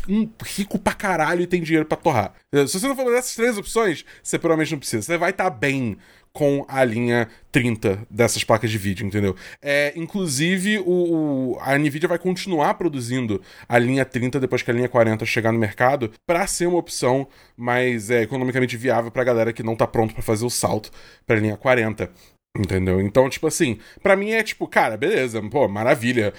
rico 0.45 0.79
pra 0.79 0.93
caralho 0.93 1.43
e 1.43 1.47
tem 1.47 1.63
dinheiro 1.63 1.87
pra 1.87 1.97
torrar. 1.97 2.35
Se 2.67 2.79
você 2.79 2.87
não 2.87 2.95
for 2.95 3.11
dessas 3.11 3.35
três 3.35 3.57
opções, 3.57 4.05
você 4.23 4.39
provavelmente 4.39 4.73
não 4.73 4.79
precisa. 4.79 5.03
Você 5.03 5.17
vai 5.17 5.31
estar 5.31 5.45
tá 5.45 5.51
bem 5.51 5.97
com 6.33 6.65
a 6.67 6.83
linha 6.83 7.29
30 7.51 8.07
dessas 8.11 8.43
placas 8.43 8.71
de 8.71 8.79
vídeo, 8.79 9.07
entendeu? 9.07 9.37
É, 9.61 9.93
inclusive, 9.97 10.79
o, 10.79 10.85
o, 11.55 11.59
a 11.61 11.77
Nvidia 11.77 12.09
vai 12.09 12.19
continuar 12.19 12.75
produzindo 12.75 13.41
a 13.69 13.79
linha 13.79 14.05
30 14.05 14.41
depois 14.41 14.63
que 14.63 14.71
a 14.71 14.75
linha 14.75 14.89
40 14.89 15.25
chegar 15.27 15.53
no 15.53 15.59
mercado 15.59 16.11
para 16.27 16.47
ser 16.47 16.67
uma 16.67 16.79
opção 16.79 17.29
mais 17.57 18.11
é, 18.11 18.23
economicamente 18.23 18.77
viável 18.77 19.11
pra 19.11 19.25
galera 19.25 19.53
que 19.53 19.63
não 19.63 19.77
tá 19.77 19.87
pronto 19.87 20.15
para 20.15 20.23
fazer 20.23 20.45
o 20.45 20.51
salto 20.51 20.91
pra 21.27 21.37
linha 21.37 21.57
40. 21.57 22.11
Entendeu? 22.55 23.01
Então, 23.01 23.31
tipo 23.31 23.47
assim, 23.47 23.79
para 24.03 24.15
mim 24.15 24.33
é 24.33 24.43
tipo, 24.43 24.69
cara, 24.69 24.95
beleza, 24.97 25.41
pô, 25.49 25.67
maravilha. 25.69 26.35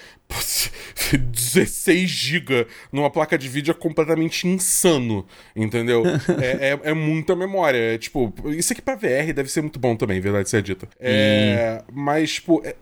16 1.12 2.08
GB 2.08 2.67
numa 2.91 3.10
placa 3.10 3.36
de 3.36 3.49
vídeo 3.49 3.71
é 3.71 3.73
completamente 3.73 4.47
insano, 4.47 5.26
entendeu? 5.56 6.04
é, 6.39 6.69
é, 6.69 6.80
é, 6.91 6.93
muita 6.93 7.36
memória. 7.36 7.95
É, 7.95 7.97
tipo, 7.97 8.32
isso 8.45 8.73
aqui 8.73 8.82
pra 8.82 8.95
VR 8.95 9.34
deve 9.34 9.49
ser 9.49 9.62
muito 9.62 9.80
bom 9.80 9.95
também, 9.95 10.21
verdade 10.21 10.49
seja 10.49 10.62
dita. 10.62 10.88
É, 10.99 11.84
Mas, 11.91 12.34
tipo, 12.34 12.62
é, 12.63 12.76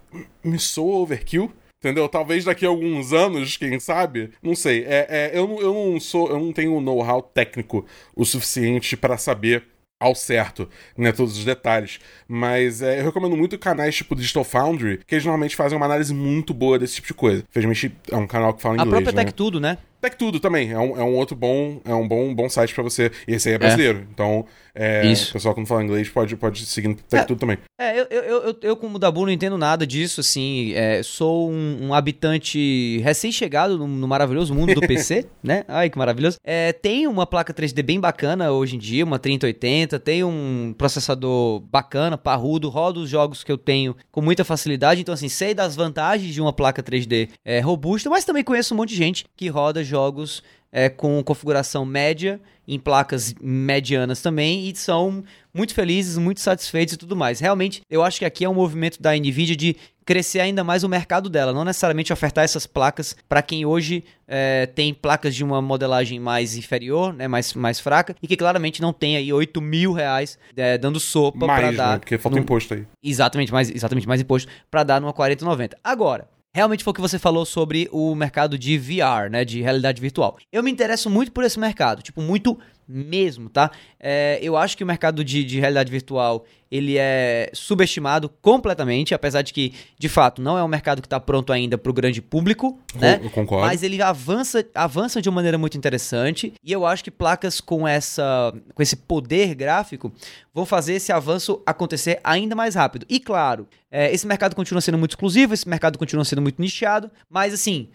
me 0.44 0.60
soa 0.60 1.00
overkill. 1.00 1.52
Entendeu? 1.84 2.08
Talvez 2.08 2.46
daqui 2.46 2.64
a 2.64 2.70
alguns 2.70 3.12
anos, 3.12 3.58
quem 3.58 3.80
sabe? 3.80 4.30
Não 4.44 4.54
sei. 4.54 4.84
É, 4.84 5.08
é, 5.10 5.32
eu, 5.34 5.48
não, 5.48 5.60
eu 5.60 5.74
não 5.74 6.00
sou. 6.00 6.30
Eu 6.30 6.38
não 6.38 6.54
tenho 6.54 6.80
know-how 6.80 7.24
técnico 7.24 7.84
o 8.16 8.24
suficiente 8.24 8.96
para 8.96 9.18
saber 9.18 9.64
ao 10.02 10.16
certo, 10.16 10.68
né, 10.98 11.12
todos 11.12 11.38
os 11.38 11.46
detalhes. 11.46 12.00
Mas 12.28 12.82
é, 12.82 13.00
eu 13.00 13.06
recomendo 13.06 13.38
muito 13.38 13.58
canais 13.60 13.96
tipo 13.96 14.16
Digital 14.16 14.44
Foundry, 14.44 15.00
que 15.06 15.14
eles 15.14 15.24
normalmente 15.24 15.56
fazem 15.56 15.78
uma 15.78 15.86
análise 15.86 16.12
muito 16.14 16.54
boa 16.54 16.80
desse 16.80 16.96
tipo 16.96 17.08
de 17.08 17.14
coisa. 17.14 17.44
Infelizmente 17.50 17.96
é 18.12 18.16
um 18.18 18.26
canal 18.26 18.54
que 18.54 18.62
fala 18.62 18.76
inglês, 18.76 18.88
A 18.88 18.92
própria 18.92 19.16
né? 19.16 19.24
Tech 19.24 19.34
Tudo, 19.36 19.60
né? 19.60 19.78
Tech 20.02 20.16
Tudo 20.18 20.40
também, 20.40 20.72
é 20.72 20.80
um, 20.80 21.00
é 21.00 21.04
um 21.04 21.16
outro 21.16 21.36
bom, 21.36 21.80
é 21.86 21.94
um 21.94 22.08
bom, 22.08 22.34
bom 22.34 22.50
site 22.50 22.74
para 22.74 22.84
você. 22.84 23.12
E 23.28 23.34
esse 23.34 23.50
aí 23.50 23.56
é 23.56 23.58
brasileiro, 23.58 24.00
é. 24.00 24.06
então 24.12 24.46
é, 24.74 25.06
Isso. 25.06 25.30
o 25.30 25.34
pessoal 25.34 25.54
que 25.54 25.60
não 25.60 25.68
fala 25.68 25.84
inglês 25.84 26.10
pode, 26.10 26.36
pode 26.36 26.66
seguir 26.66 26.88
no 26.88 26.96
Tech 26.96 27.24
é, 27.24 27.26
Tudo 27.26 27.40
também. 27.40 27.58
É, 27.80 28.00
eu, 28.00 28.08
eu, 28.10 28.24
eu, 28.24 28.58
eu, 28.62 28.76
como 28.78 28.98
Dabu, 28.98 29.26
não 29.26 29.32
entendo 29.32 29.58
nada 29.58 29.86
disso, 29.86 30.22
assim, 30.22 30.74
é, 30.74 31.04
sou 31.04 31.52
um, 31.52 31.88
um 31.88 31.94
habitante 31.94 33.00
recém-chegado 33.04 33.78
no, 33.78 33.88
no, 33.88 34.08
maravilhoso 34.08 34.54
mundo 34.54 34.74
do 34.74 34.82
PC, 34.82 35.28
né? 35.44 35.66
Ai, 35.68 35.90
que 35.90 35.98
maravilhoso. 35.98 36.38
É, 36.44 36.72
tem 36.72 37.06
uma 37.08 37.28
placa 37.28 37.54
3D 37.54 37.84
bem 37.84 38.00
bacana 38.00 38.52
hoje 38.52 38.76
em 38.76 38.80
dia, 38.80 39.04
uma 39.04 39.20
3080, 39.20 40.00
tem 40.00 40.24
um 40.24 40.74
processador 40.78 41.60
bacana, 41.60 42.18
parrudo, 42.18 42.70
roda 42.70 43.00
os 43.00 43.10
jogos 43.10 43.44
que 43.44 43.52
eu 43.52 43.58
tenho 43.58 43.96
com 44.12 44.22
muita 44.22 44.46
facilidade, 44.46 45.02
então 45.02 45.14
assim, 45.14 45.30
sei 45.30 45.54
das 45.54 45.76
vantagens 45.76 46.34
de 46.34 46.42
uma 46.42 46.54
placa 46.54 46.82
3D 46.82 47.30
é, 47.44 47.60
robusta, 47.60 48.10
mas 48.10 48.26
também 48.26 48.44
conheço 48.44 48.74
um 48.74 48.78
monte 48.78 48.90
de 48.90 48.96
gente 48.96 49.26
que 49.36 49.48
roda 49.48 49.84
jogos 49.92 50.42
é, 50.72 50.90
com 50.90 51.22
configuração 51.24 51.86
média, 51.86 52.40
em 52.68 52.80
placas 52.80 53.36
medianas 53.42 54.22
também, 54.22 54.70
e 54.70 54.76
são 54.76 55.24
muito 55.54 55.74
felizes, 55.74 56.18
muito 56.18 56.40
satisfeitos 56.40 56.94
e 56.94 56.98
tudo 56.98 57.16
mais. 57.16 57.40
Realmente, 57.40 57.82
eu 57.90 58.02
acho 58.02 58.20
que 58.20 58.26
aqui 58.26 58.46
é 58.46 58.50
um 58.50 58.54
movimento 58.54 59.02
da 59.02 59.14
Nvidia 59.14 59.56
de 59.56 59.76
crescer 60.06 60.40
ainda 60.40 60.64
mais 60.64 60.84
o 60.84 60.90
mercado 60.90 61.30
dela, 61.30 61.54
não 61.54 61.64
necessariamente 61.64 62.12
ofertar 62.12 62.44
essas 62.44 62.66
placas 62.66 63.16
para 63.30 63.42
quem 63.42 63.66
hoje 63.66 64.04
é, 64.28 64.66
tem 64.66 64.94
placas 64.94 65.36
de 65.36 65.44
uma 65.44 65.62
modelagem 65.62 66.20
mais 66.20 66.56
inferior, 66.56 67.14
né, 67.14 67.28
mais, 67.28 67.54
mais 67.54 67.80
fraca, 67.80 68.16
e 68.22 68.28
que 68.28 68.36
claramente 68.36 68.82
não 68.82 68.92
tem 68.92 69.16
aí 69.16 69.32
8 69.32 69.62
mil 69.62 69.94
reais 69.94 70.40
é, 70.56 70.78
dando 70.78 71.00
sopa 71.00 71.46
para 71.46 71.72
dar. 71.72 71.94
Né, 71.94 72.00
porque 72.00 72.18
falta 72.18 72.38
no... 72.38 72.44
imposto 72.44 72.74
aí. 72.74 72.86
Exatamente, 73.04 73.52
mais, 73.52 73.70
exatamente 73.70 74.08
mais 74.08 74.22
imposto 74.22 74.50
para 74.70 74.84
dar 74.84 75.00
numa 75.00 75.14
4090. 75.14 75.78
Agora, 75.84 76.28
realmente 76.54 76.84
foi 76.84 76.92
o 76.92 76.94
que 76.94 77.02
você 77.02 77.18
falou 77.18 77.46
sobre 77.46 77.88
o 77.92 78.14
mercado 78.14 78.58
de 78.58 78.78
VR, 78.78 79.30
né, 79.30 79.46
de 79.46 79.62
realidade 79.62 80.02
virtual. 80.02 80.38
Eu 80.52 80.64
me 80.64 80.72
interesso 80.72 81.10
muito 81.10 81.32
por 81.32 81.44
esse 81.44 81.60
mercado, 81.60 82.02
tipo, 82.02 82.22
muito 82.22 82.58
mesmo, 82.92 83.50
tá? 83.50 83.72
É, 84.00 84.40
eu 84.42 84.58
acho 84.58 84.78
que 84.78 84.84
o 84.84 84.88
mercado 84.88 85.24
de, 85.24 85.44
de 85.44 85.60
realidade 85.60 85.92
virtual 85.92 86.46
ele 86.72 86.98
é 86.98 87.50
subestimado 87.54 88.30
completamente, 88.42 89.14
apesar 89.14 89.42
de 89.42 89.52
que, 89.52 89.74
de 90.00 90.08
fato, 90.08 90.42
não 90.42 90.58
é 90.58 90.64
um 90.64 90.70
mercado 90.70 91.02
que 91.02 91.06
está 91.06 91.20
pronto 91.20 91.52
ainda 91.52 91.78
para 91.78 91.90
o 91.90 91.94
grande 91.94 92.22
público, 92.22 92.80
né? 92.96 93.20
Eu 93.22 93.30
concordo. 93.30 93.68
Mas 93.68 93.84
ele 93.84 94.02
avança, 94.02 94.66
avança 94.74 95.22
de 95.22 95.28
uma 95.28 95.36
maneira 95.36 95.58
muito 95.58 95.78
interessante 95.78 96.54
e 96.64 96.72
eu 96.72 96.86
acho 96.86 97.04
que 97.04 97.12
placas 97.12 97.60
com 97.60 97.86
essa, 97.86 98.54
com 98.74 98.82
esse 98.82 98.96
poder 98.96 99.54
gráfico 99.54 100.14
vão 100.54 100.66
fazer 100.66 100.94
esse 100.94 101.12
avanço 101.12 101.62
acontecer 101.66 102.22
ainda 102.24 102.56
mais 102.56 102.76
rápido. 102.76 103.06
E 103.10 103.20
claro, 103.20 103.68
é, 103.92 104.14
esse 104.14 104.26
mercado 104.26 104.56
continua 104.56 104.80
sendo 104.80 104.98
muito 104.98 105.12
exclusivo, 105.12 105.54
esse 105.54 105.68
mercado 105.68 106.00
continua 106.00 106.24
sendo 106.24 106.42
muito 106.42 106.62
nichado, 106.62 107.12
mas 107.30 107.54
assim, 107.54 107.90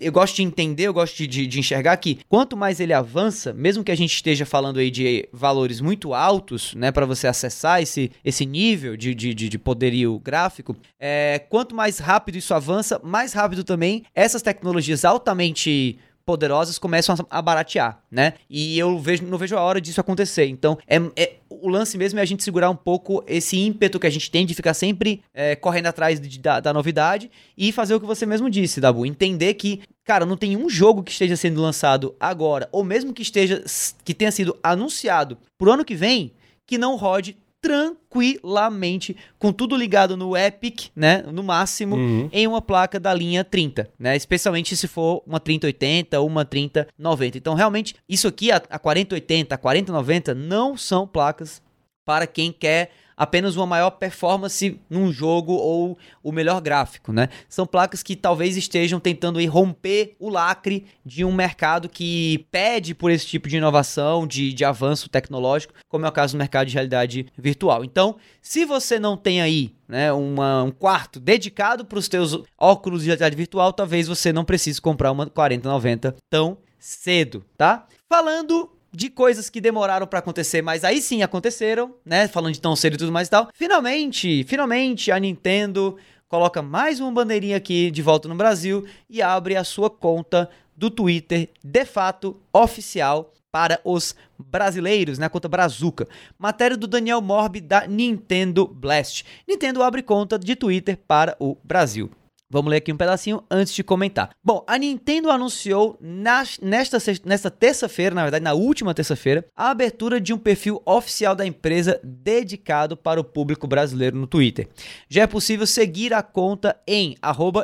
eu 0.00 0.12
gosto 0.12 0.36
de 0.36 0.42
entender, 0.42 0.84
eu 0.84 0.94
gosto 0.94 1.16
de, 1.26 1.46
de, 1.46 1.58
enxergar 1.58 1.96
que 1.98 2.20
quanto 2.28 2.56
mais 2.56 2.80
ele 2.80 2.92
avança, 2.92 3.52
mesmo 3.52 3.84
que 3.84 3.92
a 3.92 3.96
gente 3.96 4.14
esteja 4.14 4.46
falando 4.46 4.78
aí 4.78 4.90
de 4.90 5.28
valores 5.32 5.80
muito 5.80 6.14
altos, 6.14 6.74
né, 6.74 6.90
para 6.90 7.04
você 7.04 7.26
acessar 7.26 7.82
esse, 7.82 8.10
esse 8.24 8.46
nível 8.46 8.96
de, 8.96 9.14
de, 9.14 9.34
de 9.34 9.58
poderio 9.58 10.18
gráfico, 10.18 10.74
é, 10.98 11.40
quanto 11.50 11.74
mais 11.74 11.98
rápido 11.98 12.36
isso 12.36 12.54
avança, 12.54 13.00
mais 13.04 13.32
rápido 13.32 13.62
também 13.62 14.04
essas 14.14 14.40
tecnologias 14.40 15.04
altamente 15.04 15.98
poderosas 16.28 16.78
começam 16.78 17.16
a 17.30 17.40
baratear, 17.40 18.02
né? 18.10 18.34
E 18.50 18.78
eu 18.78 18.98
vejo, 18.98 19.24
não 19.24 19.38
vejo 19.38 19.56
a 19.56 19.62
hora 19.62 19.80
disso 19.80 19.98
acontecer. 19.98 20.46
Então, 20.46 20.76
é, 20.86 21.00
é, 21.16 21.36
o 21.62 21.68
lance 21.68 21.96
mesmo 21.96 22.18
é 22.18 22.22
a 22.22 22.24
gente 22.26 22.42
segurar 22.42 22.70
um 22.70 22.76
pouco 22.76 23.22
esse 23.26 23.58
ímpeto 23.58 23.98
que 23.98 24.06
a 24.06 24.10
gente 24.10 24.30
tem 24.30 24.46
de 24.46 24.54
ficar 24.54 24.74
sempre 24.74 25.22
é, 25.34 25.56
correndo 25.56 25.86
atrás 25.86 26.20
de, 26.20 26.38
da, 26.38 26.60
da, 26.60 26.72
novidade 26.72 27.30
e 27.56 27.72
fazer 27.72 27.94
o 27.94 28.00
que 28.00 28.06
você 28.06 28.26
mesmo 28.26 28.48
disse, 28.48 28.80
Dabu. 28.80 29.04
Entender 29.06 29.54
que, 29.54 29.82
cara, 30.04 30.24
não 30.24 30.36
tem 30.36 30.56
um 30.56 30.68
jogo 30.68 31.02
que 31.02 31.10
esteja 31.10 31.36
sendo 31.36 31.60
lançado 31.60 32.14
agora, 32.18 32.68
ou 32.72 32.84
mesmo 32.84 33.12
que 33.12 33.22
esteja 33.22 33.64
que 34.04 34.14
tenha 34.14 34.30
sido 34.30 34.56
anunciado 34.62 35.38
pro 35.56 35.72
ano 35.72 35.84
que 35.84 35.94
vem, 35.94 36.32
que 36.66 36.78
não 36.78 36.96
rode 36.96 37.36
tranquilamente, 37.60 39.16
com 39.38 39.52
tudo 39.52 39.76
ligado 39.76 40.16
no 40.16 40.36
Epic, 40.36 40.90
né, 40.94 41.24
no 41.32 41.42
máximo, 41.42 41.96
uhum. 41.96 42.28
em 42.32 42.46
uma 42.46 42.62
placa 42.62 43.00
da 43.00 43.12
linha 43.12 43.42
30, 43.42 43.90
né, 43.98 44.16
especialmente 44.16 44.76
se 44.76 44.86
for 44.86 45.22
uma 45.26 45.40
3080 45.40 46.20
ou 46.20 46.26
uma 46.26 46.44
3090. 46.44 47.38
Então, 47.38 47.54
realmente, 47.54 47.96
isso 48.08 48.28
aqui, 48.28 48.50
a, 48.52 48.56
a 48.70 48.78
4080, 48.78 49.54
a 49.54 49.58
4090, 49.58 50.34
não 50.34 50.76
são 50.76 51.06
placas 51.06 51.60
para 52.08 52.26
quem 52.26 52.50
quer 52.50 52.90
apenas 53.14 53.54
uma 53.54 53.66
maior 53.66 53.90
performance 53.90 54.80
num 54.88 55.12
jogo 55.12 55.52
ou 55.52 55.98
o 56.22 56.32
melhor 56.32 56.58
gráfico, 56.62 57.12
né? 57.12 57.28
São 57.50 57.66
placas 57.66 58.02
que 58.02 58.16
talvez 58.16 58.56
estejam 58.56 58.98
tentando 58.98 59.44
romper 59.46 60.16
o 60.18 60.30
lacre 60.30 60.86
de 61.04 61.22
um 61.22 61.32
mercado 61.32 61.86
que 61.86 62.46
pede 62.50 62.94
por 62.94 63.10
esse 63.10 63.26
tipo 63.26 63.46
de 63.46 63.58
inovação, 63.58 64.26
de, 64.26 64.54
de 64.54 64.64
avanço 64.64 65.10
tecnológico, 65.10 65.74
como 65.86 66.06
é 66.06 66.08
o 66.08 66.12
caso 66.12 66.34
do 66.34 66.38
mercado 66.38 66.68
de 66.68 66.72
realidade 66.72 67.26
virtual. 67.36 67.84
Então, 67.84 68.16
se 68.40 68.64
você 68.64 68.98
não 68.98 69.14
tem 69.14 69.42
aí 69.42 69.74
né, 69.86 70.10
uma, 70.10 70.62
um 70.62 70.70
quarto 70.70 71.20
dedicado 71.20 71.84
para 71.84 71.98
os 71.98 72.08
teus 72.08 72.40
óculos 72.56 73.02
de 73.02 73.08
realidade 73.08 73.36
virtual, 73.36 73.70
talvez 73.70 74.08
você 74.08 74.32
não 74.32 74.46
precise 74.46 74.80
comprar 74.80 75.12
uma 75.12 75.26
4090 75.26 76.16
tão 76.30 76.56
cedo, 76.78 77.44
tá? 77.54 77.86
Falando 78.08 78.77
de 78.92 79.10
coisas 79.10 79.50
que 79.50 79.60
demoraram 79.60 80.06
para 80.06 80.18
acontecer, 80.18 80.62
mas 80.62 80.84
aí 80.84 81.00
sim 81.00 81.22
aconteceram, 81.22 81.94
né? 82.04 82.28
Falando 82.28 82.54
de 82.54 82.60
tão 82.60 82.74
cedo 82.74 82.94
e 82.94 82.98
tudo 82.98 83.12
mais 83.12 83.28
e 83.28 83.30
tal. 83.30 83.48
Finalmente, 83.54 84.44
finalmente 84.44 85.12
a 85.12 85.18
Nintendo 85.18 85.96
coloca 86.28 86.62
mais 86.62 87.00
uma 87.00 87.12
bandeirinha 87.12 87.56
aqui 87.56 87.90
de 87.90 88.02
volta 88.02 88.28
no 88.28 88.34
Brasil 88.34 88.86
e 89.08 89.22
abre 89.22 89.56
a 89.56 89.64
sua 89.64 89.90
conta 89.90 90.48
do 90.76 90.90
Twitter, 90.90 91.50
de 91.62 91.84
fato 91.84 92.40
oficial 92.52 93.32
para 93.50 93.80
os 93.82 94.14
brasileiros, 94.38 95.18
né? 95.18 95.26
A 95.26 95.30
conta 95.30 95.48
Brazuca. 95.48 96.06
Matéria 96.38 96.76
do 96.76 96.86
Daniel 96.86 97.20
Morbi 97.20 97.60
da 97.60 97.86
Nintendo 97.86 98.66
Blast. 98.66 99.24
Nintendo 99.46 99.82
abre 99.82 100.02
conta 100.02 100.38
de 100.38 100.54
Twitter 100.54 100.96
para 100.96 101.36
o 101.40 101.56
Brasil. 101.64 102.10
Vamos 102.50 102.70
ler 102.70 102.78
aqui 102.78 102.90
um 102.90 102.96
pedacinho 102.96 103.42
antes 103.50 103.74
de 103.74 103.84
comentar. 103.84 104.30
Bom, 104.42 104.64
a 104.66 104.78
Nintendo 104.78 105.30
anunciou 105.30 105.98
nas, 106.00 106.58
nesta, 106.62 106.96
nesta 107.22 107.50
terça-feira, 107.50 108.14
na 108.14 108.22
verdade, 108.22 108.42
na 108.42 108.54
última 108.54 108.94
terça-feira, 108.94 109.44
a 109.54 109.68
abertura 109.68 110.18
de 110.18 110.32
um 110.32 110.38
perfil 110.38 110.80
oficial 110.86 111.34
da 111.36 111.46
empresa 111.46 112.00
dedicado 112.02 112.96
para 112.96 113.20
o 113.20 113.24
público 113.24 113.66
brasileiro 113.66 114.16
no 114.16 114.26
Twitter. 114.26 114.66
Já 115.10 115.24
é 115.24 115.26
possível 115.26 115.66
seguir 115.66 116.14
a 116.14 116.22
conta 116.22 116.74
em 116.86 117.16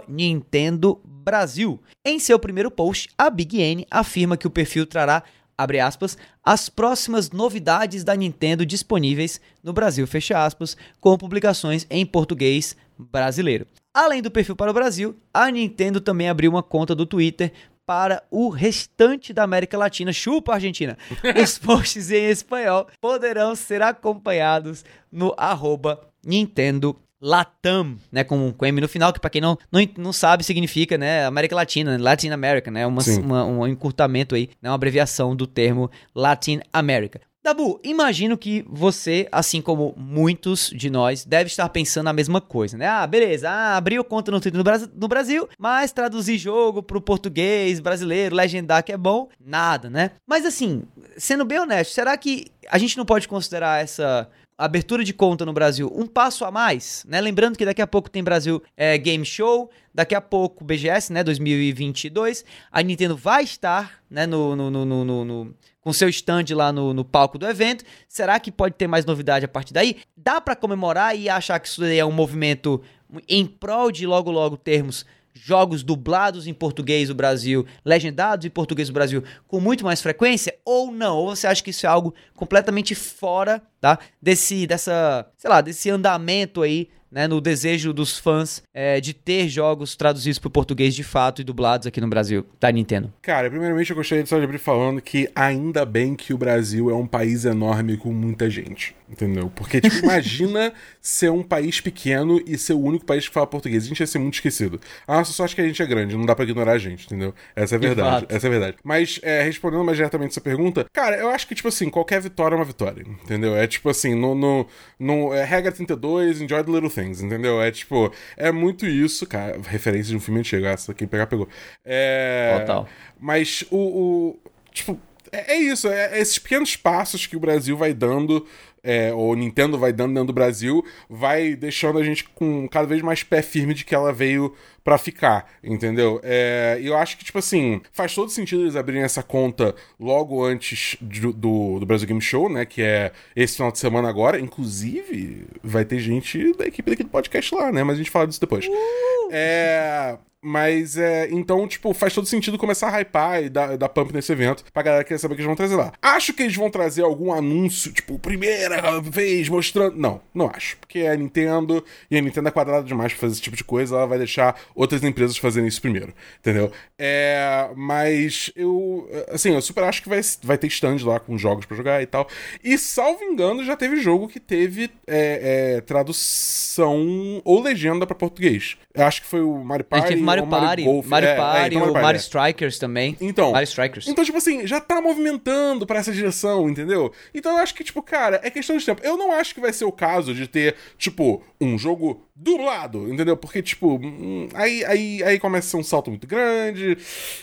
Nintendo 0.06 1.00
Brasil. 1.02 1.80
Em 2.04 2.18
seu 2.18 2.38
primeiro 2.38 2.70
post, 2.70 3.08
a 3.16 3.30
Big 3.30 3.58
N 3.58 3.86
afirma 3.90 4.36
que 4.36 4.46
o 4.46 4.50
perfil 4.50 4.84
trará 4.84 5.22
abre 5.56 5.80
aspas, 5.80 6.16
as 6.42 6.68
próximas 6.68 7.30
novidades 7.30 8.04
da 8.04 8.14
Nintendo 8.14 8.66
disponíveis 8.66 9.40
no 9.62 9.72
Brasil, 9.72 10.06
fecha 10.06 10.44
aspas, 10.44 10.76
com 11.00 11.16
publicações 11.16 11.86
em 11.90 12.04
português 12.04 12.76
brasileiro. 12.98 13.66
Além 13.92 14.20
do 14.20 14.30
perfil 14.30 14.56
para 14.56 14.70
o 14.70 14.74
Brasil, 14.74 15.16
a 15.32 15.50
Nintendo 15.50 16.00
também 16.00 16.28
abriu 16.28 16.50
uma 16.50 16.62
conta 16.62 16.94
do 16.94 17.06
Twitter 17.06 17.52
para 17.86 18.22
o 18.30 18.48
restante 18.48 19.32
da 19.32 19.42
América 19.42 19.76
Latina. 19.76 20.12
Chupa, 20.12 20.54
Argentina! 20.54 20.96
Os 21.42 21.58
posts 21.58 22.10
em 22.10 22.30
espanhol 22.30 22.88
poderão 23.00 23.54
ser 23.54 23.82
acompanhados 23.82 24.84
no 25.12 25.34
arroba 25.36 26.00
Nintendo 26.24 26.98
LATAM, 27.24 27.96
né, 28.12 28.22
com, 28.22 28.52
com 28.52 28.66
M 28.66 28.80
no 28.82 28.88
final, 28.88 29.10
que 29.10 29.18
para 29.18 29.30
quem 29.30 29.40
não, 29.40 29.56
não, 29.72 29.80
não 29.96 30.12
sabe 30.12 30.44
significa, 30.44 30.98
né, 30.98 31.24
América 31.24 31.56
Latina, 31.56 31.96
Latin 31.98 32.28
America, 32.28 32.70
né, 32.70 32.86
uma, 32.86 33.02
uma, 33.22 33.44
um 33.44 33.66
encurtamento 33.66 34.34
aí, 34.34 34.50
né, 34.60 34.68
uma 34.68 34.74
abreviação 34.74 35.34
do 35.34 35.46
termo 35.46 35.90
Latin 36.14 36.60
America. 36.70 37.20
Dabu, 37.42 37.78
imagino 37.84 38.38
que 38.38 38.64
você, 38.66 39.28
assim 39.30 39.60
como 39.60 39.94
muitos 39.98 40.70
de 40.70 40.88
nós, 40.88 41.26
deve 41.26 41.48
estar 41.48 41.68
pensando 41.68 42.08
a 42.08 42.12
mesma 42.12 42.40
coisa, 42.40 42.78
né? 42.78 42.86
Ah, 42.86 43.06
beleza, 43.06 43.50
ah, 43.50 43.76
abriu 43.76 44.02
conta 44.02 44.30
no 44.30 44.40
Twitter 44.40 44.90
no 44.96 45.08
Brasil, 45.08 45.46
mas 45.58 45.92
traduzir 45.92 46.38
jogo 46.38 46.82
pro 46.82 47.02
português 47.02 47.80
brasileiro, 47.80 48.34
legendar 48.34 48.82
que 48.82 48.92
é 48.92 48.96
bom, 48.96 49.28
nada, 49.38 49.90
né? 49.90 50.12
Mas 50.26 50.46
assim, 50.46 50.84
sendo 51.18 51.44
bem 51.44 51.58
honesto, 51.58 51.92
será 51.92 52.16
que 52.16 52.46
a 52.66 52.78
gente 52.78 52.96
não 52.96 53.04
pode 53.04 53.28
considerar 53.28 53.82
essa 53.82 54.26
abertura 54.56 55.02
de 55.04 55.12
conta 55.12 55.44
no 55.44 55.52
Brasil 55.52 55.90
um 55.94 56.06
passo 56.06 56.44
a 56.44 56.50
mais, 56.50 57.04
né? 57.08 57.20
Lembrando 57.20 57.56
que 57.56 57.64
daqui 57.64 57.82
a 57.82 57.86
pouco 57.86 58.08
tem 58.08 58.22
Brasil 58.22 58.62
é, 58.76 58.96
Game 58.96 59.24
Show, 59.24 59.70
daqui 59.92 60.14
a 60.14 60.20
pouco 60.20 60.64
BGS, 60.64 61.12
né? 61.12 61.24
2022. 61.24 62.44
A 62.70 62.82
Nintendo 62.82 63.16
vai 63.16 63.44
estar, 63.44 64.00
né? 64.08 64.26
No, 64.26 64.54
no, 64.54 64.70
no, 64.70 64.84
no, 64.84 65.24
no 65.24 65.54
com 65.80 65.92
seu 65.92 66.08
stand 66.08 66.46
lá 66.52 66.72
no, 66.72 66.94
no, 66.94 67.04
palco 67.04 67.36
do 67.36 67.46
evento. 67.46 67.84
Será 68.08 68.40
que 68.40 68.50
pode 68.50 68.74
ter 68.74 68.86
mais 68.86 69.04
novidade 69.04 69.44
a 69.44 69.48
partir 69.48 69.74
daí? 69.74 69.98
Dá 70.16 70.40
para 70.40 70.56
comemorar 70.56 71.16
e 71.16 71.28
achar 71.28 71.60
que 71.60 71.68
isso 71.68 71.80
daí 71.80 71.98
é 71.98 72.04
um 72.04 72.12
movimento 72.12 72.80
em 73.28 73.44
prol 73.44 73.92
de 73.92 74.06
logo 74.06 74.30
logo 74.30 74.56
termos 74.56 75.04
jogos 75.34 75.82
dublados 75.82 76.46
em 76.46 76.54
português 76.54 77.08
do 77.08 77.14
Brasil, 77.14 77.66
legendados 77.84 78.46
em 78.46 78.50
português 78.50 78.88
do 78.88 78.94
Brasil 78.94 79.22
com 79.48 79.60
muito 79.60 79.84
mais 79.84 80.00
frequência 80.00 80.56
ou 80.64 80.92
não? 80.92 81.16
Ou 81.18 81.34
você 81.34 81.46
acha 81.46 81.62
que 81.62 81.70
isso 81.70 81.84
é 81.84 81.88
algo 81.88 82.14
completamente 82.34 82.94
fora, 82.94 83.60
tá? 83.80 83.98
Desse 84.22 84.66
dessa, 84.66 85.26
sei 85.36 85.50
lá, 85.50 85.60
desse 85.60 85.90
andamento 85.90 86.62
aí 86.62 86.88
né, 87.14 87.28
no 87.28 87.40
desejo 87.40 87.92
dos 87.92 88.18
fãs 88.18 88.60
é, 88.74 89.00
de 89.00 89.14
ter 89.14 89.48
jogos 89.48 89.94
traduzidos 89.94 90.40
para 90.40 90.48
o 90.48 90.50
português 90.50 90.96
de 90.96 91.04
fato 91.04 91.40
e 91.40 91.44
dublados 91.44 91.86
aqui 91.86 92.00
no 92.00 92.08
Brasil, 92.08 92.44
da 92.58 92.72
Nintendo? 92.72 93.12
Cara, 93.22 93.48
primeiramente 93.48 93.88
eu 93.88 93.96
gostaria 93.96 94.24
de 94.24 94.28
só 94.28 94.36
de 94.36 94.44
abrir 94.44 94.58
falando 94.58 95.00
que 95.00 95.30
ainda 95.32 95.86
bem 95.86 96.16
que 96.16 96.34
o 96.34 96.38
Brasil 96.38 96.90
é 96.90 96.94
um 96.94 97.06
país 97.06 97.44
enorme 97.44 97.96
com 97.96 98.12
muita 98.12 98.50
gente. 98.50 98.96
Entendeu? 99.08 99.52
Porque, 99.54 99.80
tipo, 99.80 99.96
imagina 100.02 100.72
ser 101.00 101.30
um 101.30 101.42
país 101.42 101.80
pequeno 101.80 102.42
e 102.46 102.56
ser 102.56 102.72
o 102.72 102.80
único 102.80 103.04
país 103.04 103.28
que 103.28 103.34
fala 103.34 103.46
português. 103.46 103.84
A 103.84 103.86
gente 103.86 104.00
ia 104.00 104.06
ser 104.06 104.18
muito 104.18 104.34
esquecido. 104.34 104.80
A 105.06 105.18
nossa 105.18 105.32
sorte 105.32 105.52
é 105.52 105.56
que 105.56 105.60
a 105.60 105.66
gente 105.66 105.82
é 105.82 105.86
grande, 105.86 106.16
não 106.16 106.26
dá 106.26 106.34
pra 106.34 106.44
ignorar 106.44 106.72
a 106.72 106.78
gente, 106.78 107.06
entendeu? 107.06 107.34
Essa 107.54 107.74
é 107.74 107.76
a 107.76 107.80
verdade. 107.80 108.26
Essa 108.28 108.46
é 108.46 108.48
a 108.48 108.50
verdade. 108.50 108.76
Mas, 108.82 109.20
é, 109.22 109.42
respondendo 109.42 109.84
mais 109.84 109.96
diretamente 109.96 110.30
essa 110.30 110.40
pergunta, 110.40 110.86
cara, 110.92 111.16
eu 111.16 111.28
acho 111.30 111.46
que, 111.46 111.54
tipo 111.54 111.68
assim, 111.68 111.90
qualquer 111.90 112.20
vitória 112.20 112.54
é 112.54 112.58
uma 112.58 112.64
vitória, 112.64 113.04
entendeu? 113.22 113.54
É 113.54 113.66
tipo 113.66 113.88
assim, 113.88 114.14
no. 114.14 114.34
no, 114.34 114.66
no 114.98 115.32
é 115.32 115.44
regra 115.44 115.70
32, 115.70 116.40
enjoy 116.40 116.64
the 116.64 116.72
little 116.72 116.90
things, 117.04 117.22
entendeu? 117.22 117.60
É 117.60 117.70
tipo, 117.70 118.12
é 118.36 118.50
muito 118.50 118.86
isso, 118.86 119.26
cara. 119.26 119.60
Referência 119.66 120.10
de 120.10 120.16
um 120.16 120.20
filme 120.20 120.40
antigo, 120.40 120.64
essa, 120.66 120.94
quem 120.94 121.06
pegar 121.06 121.26
pegou. 121.26 121.48
É. 121.84 122.58
Total. 122.60 122.88
Mas 123.20 123.64
o. 123.70 123.76
o 123.76 124.38
tipo. 124.72 124.98
É, 125.32 125.54
é 125.54 125.58
isso, 125.58 125.88
é, 125.88 126.16
é 126.16 126.20
esses 126.20 126.38
pequenos 126.38 126.76
passos 126.76 127.26
que 127.26 127.36
o 127.36 127.40
Brasil 127.40 127.76
vai 127.76 127.92
dando 127.92 128.46
é, 128.84 129.12
ou 129.12 129.34
Nintendo 129.34 129.78
vai 129.78 129.92
dando 129.92 130.12
dentro 130.12 130.28
do 130.28 130.32
Brasil, 130.32 130.84
vai 131.08 131.56
deixando 131.56 131.98
a 131.98 132.04
gente 132.04 132.24
com 132.24 132.68
cada 132.68 132.86
vez 132.86 133.00
mais 133.00 133.22
pé 133.22 133.40
firme 133.40 133.72
de 133.72 133.84
que 133.84 133.94
ela 133.94 134.12
veio 134.12 134.54
para 134.84 134.98
ficar, 134.98 135.50
entendeu? 135.62 136.20
É, 136.22 136.76
e 136.78 136.86
eu 136.86 136.96
acho 136.96 137.16
que, 137.16 137.24
tipo 137.24 137.38
assim, 137.38 137.80
faz 137.90 138.14
todo 138.14 138.30
sentido 138.30 138.62
eles 138.62 138.76
abrirem 138.76 139.02
essa 139.02 139.22
conta 139.22 139.74
logo 139.98 140.44
antes 140.44 140.98
do, 141.00 141.32
do, 141.32 141.80
do, 141.80 141.86
Brasil 141.86 142.06
Game 142.06 142.20
Show, 142.20 142.50
né? 142.50 142.66
Que 142.66 142.82
é 142.82 143.12
esse 143.34 143.56
final 143.56 143.72
de 143.72 143.78
semana 143.78 144.10
agora. 144.10 144.38
Inclusive, 144.38 145.46
vai 145.62 145.86
ter 145.86 145.98
gente 145.98 146.52
da 146.52 146.66
equipe 146.66 146.90
daqui 146.90 147.02
do 147.02 147.08
podcast 147.08 147.54
lá, 147.54 147.72
né? 147.72 147.82
Mas 147.82 147.94
a 147.94 147.98
gente 147.98 148.10
fala 148.10 148.26
disso 148.26 148.40
depois. 148.40 148.66
Uh! 148.66 149.28
É. 149.32 150.18
Mas 150.44 150.98
é. 150.98 151.26
Então, 151.30 151.66
tipo, 151.66 151.94
faz 151.94 152.12
todo 152.12 152.26
sentido 152.26 152.58
começar 152.58 152.88
a 152.88 153.00
hypar 153.00 153.42
e 153.42 153.48
dar, 153.48 153.78
dar 153.78 153.88
pump 153.88 154.12
nesse 154.12 154.30
evento 154.30 154.62
pra 154.74 154.82
galera 154.82 155.02
querer 155.02 155.18
saber 155.18 155.32
o 155.32 155.36
que 155.36 155.40
eles 155.40 155.46
vão 155.46 155.56
trazer 155.56 155.74
lá. 155.74 155.90
Acho 156.02 156.34
que 156.34 156.42
eles 156.42 156.54
vão 156.54 156.68
trazer 156.68 157.02
algum 157.02 157.32
anúncio, 157.32 157.90
tipo, 157.90 158.18
primeira 158.18 159.00
vez 159.00 159.48
mostrando. 159.48 159.96
Não, 159.96 160.20
não 160.34 160.50
acho. 160.54 160.76
Porque 160.76 160.98
é 160.98 161.12
a 161.12 161.16
Nintendo 161.16 161.82
e 162.10 162.18
a 162.18 162.20
Nintendo 162.20 162.48
é 162.48 162.50
quadrada 162.50 162.86
demais 162.86 163.12
pra 163.12 163.22
fazer 163.22 163.32
esse 163.32 163.40
tipo 163.40 163.56
de 163.56 163.64
coisa, 163.64 163.96
ela 163.96 164.06
vai 164.06 164.18
deixar 164.18 164.60
outras 164.74 165.02
empresas 165.02 165.38
fazerem 165.38 165.66
isso 165.66 165.80
primeiro. 165.80 166.12
Entendeu? 166.40 166.70
É. 166.98 167.70
Mas 167.74 168.52
eu. 168.54 169.08
Assim, 169.30 169.54
eu 169.54 169.62
super 169.62 169.84
acho 169.84 170.02
que 170.02 170.10
vai, 170.10 170.20
vai 170.42 170.58
ter 170.58 170.66
stand 170.66 170.98
lá 171.04 171.18
com 171.18 171.38
jogos 171.38 171.64
pra 171.64 171.74
jogar 171.74 172.02
e 172.02 172.06
tal. 172.06 172.28
E 172.62 172.76
salvo 172.76 173.24
engano, 173.24 173.64
já 173.64 173.76
teve 173.76 173.96
jogo 173.96 174.28
que 174.28 174.38
teve 174.38 174.90
é, 175.06 175.76
é, 175.76 175.80
tradução 175.80 177.40
ou 177.44 177.62
legenda 177.62 178.06
pra 178.06 178.14
português. 178.14 178.76
Eu 178.96 179.04
acho 179.06 179.22
que 179.22 179.26
foi 179.26 179.40
o 179.40 179.58
Mario 179.58 179.84
Party. 179.84 180.14
Mario 180.14 180.46
Party, 180.46 180.84
Mario, 180.84 181.04
Mario 181.04 181.28
é, 181.28 181.36
Party, 181.36 181.58
é, 181.58 181.66
então, 181.66 181.80
Mario, 181.80 182.02
Mario 182.02 182.18
Strikers 182.20 182.78
também. 182.78 183.16
Então, 183.20 183.50
Mario 183.50 183.64
Strikers. 183.64 184.06
Então, 184.06 184.24
tipo 184.24 184.38
assim, 184.38 184.64
já 184.68 184.80
tá 184.80 185.00
movimentando 185.00 185.84
para 185.84 185.98
essa 185.98 186.12
direção, 186.12 186.70
entendeu? 186.70 187.12
Então 187.34 187.50
eu 187.50 187.58
acho 187.58 187.74
que, 187.74 187.82
tipo, 187.82 188.00
cara, 188.00 188.40
é 188.44 188.50
questão 188.50 188.76
de 188.76 188.86
tempo. 188.86 189.02
Eu 189.02 189.16
não 189.16 189.32
acho 189.32 189.52
que 189.52 189.60
vai 189.60 189.72
ser 189.72 189.84
o 189.84 189.90
caso 189.90 190.32
de 190.32 190.46
ter, 190.46 190.76
tipo, 190.96 191.42
um 191.60 191.76
jogo 191.76 192.22
dublado, 192.36 193.12
entendeu? 193.12 193.36
Porque, 193.36 193.62
tipo, 193.62 193.96
hum, 193.96 194.48
aí, 194.54 194.84
aí, 194.84 195.22
aí 195.24 195.38
começa 195.40 195.66
a 195.66 195.70
ser 195.70 195.76
um 195.76 195.82
salto 195.82 196.10
muito 196.10 196.26
grande. 196.26 196.96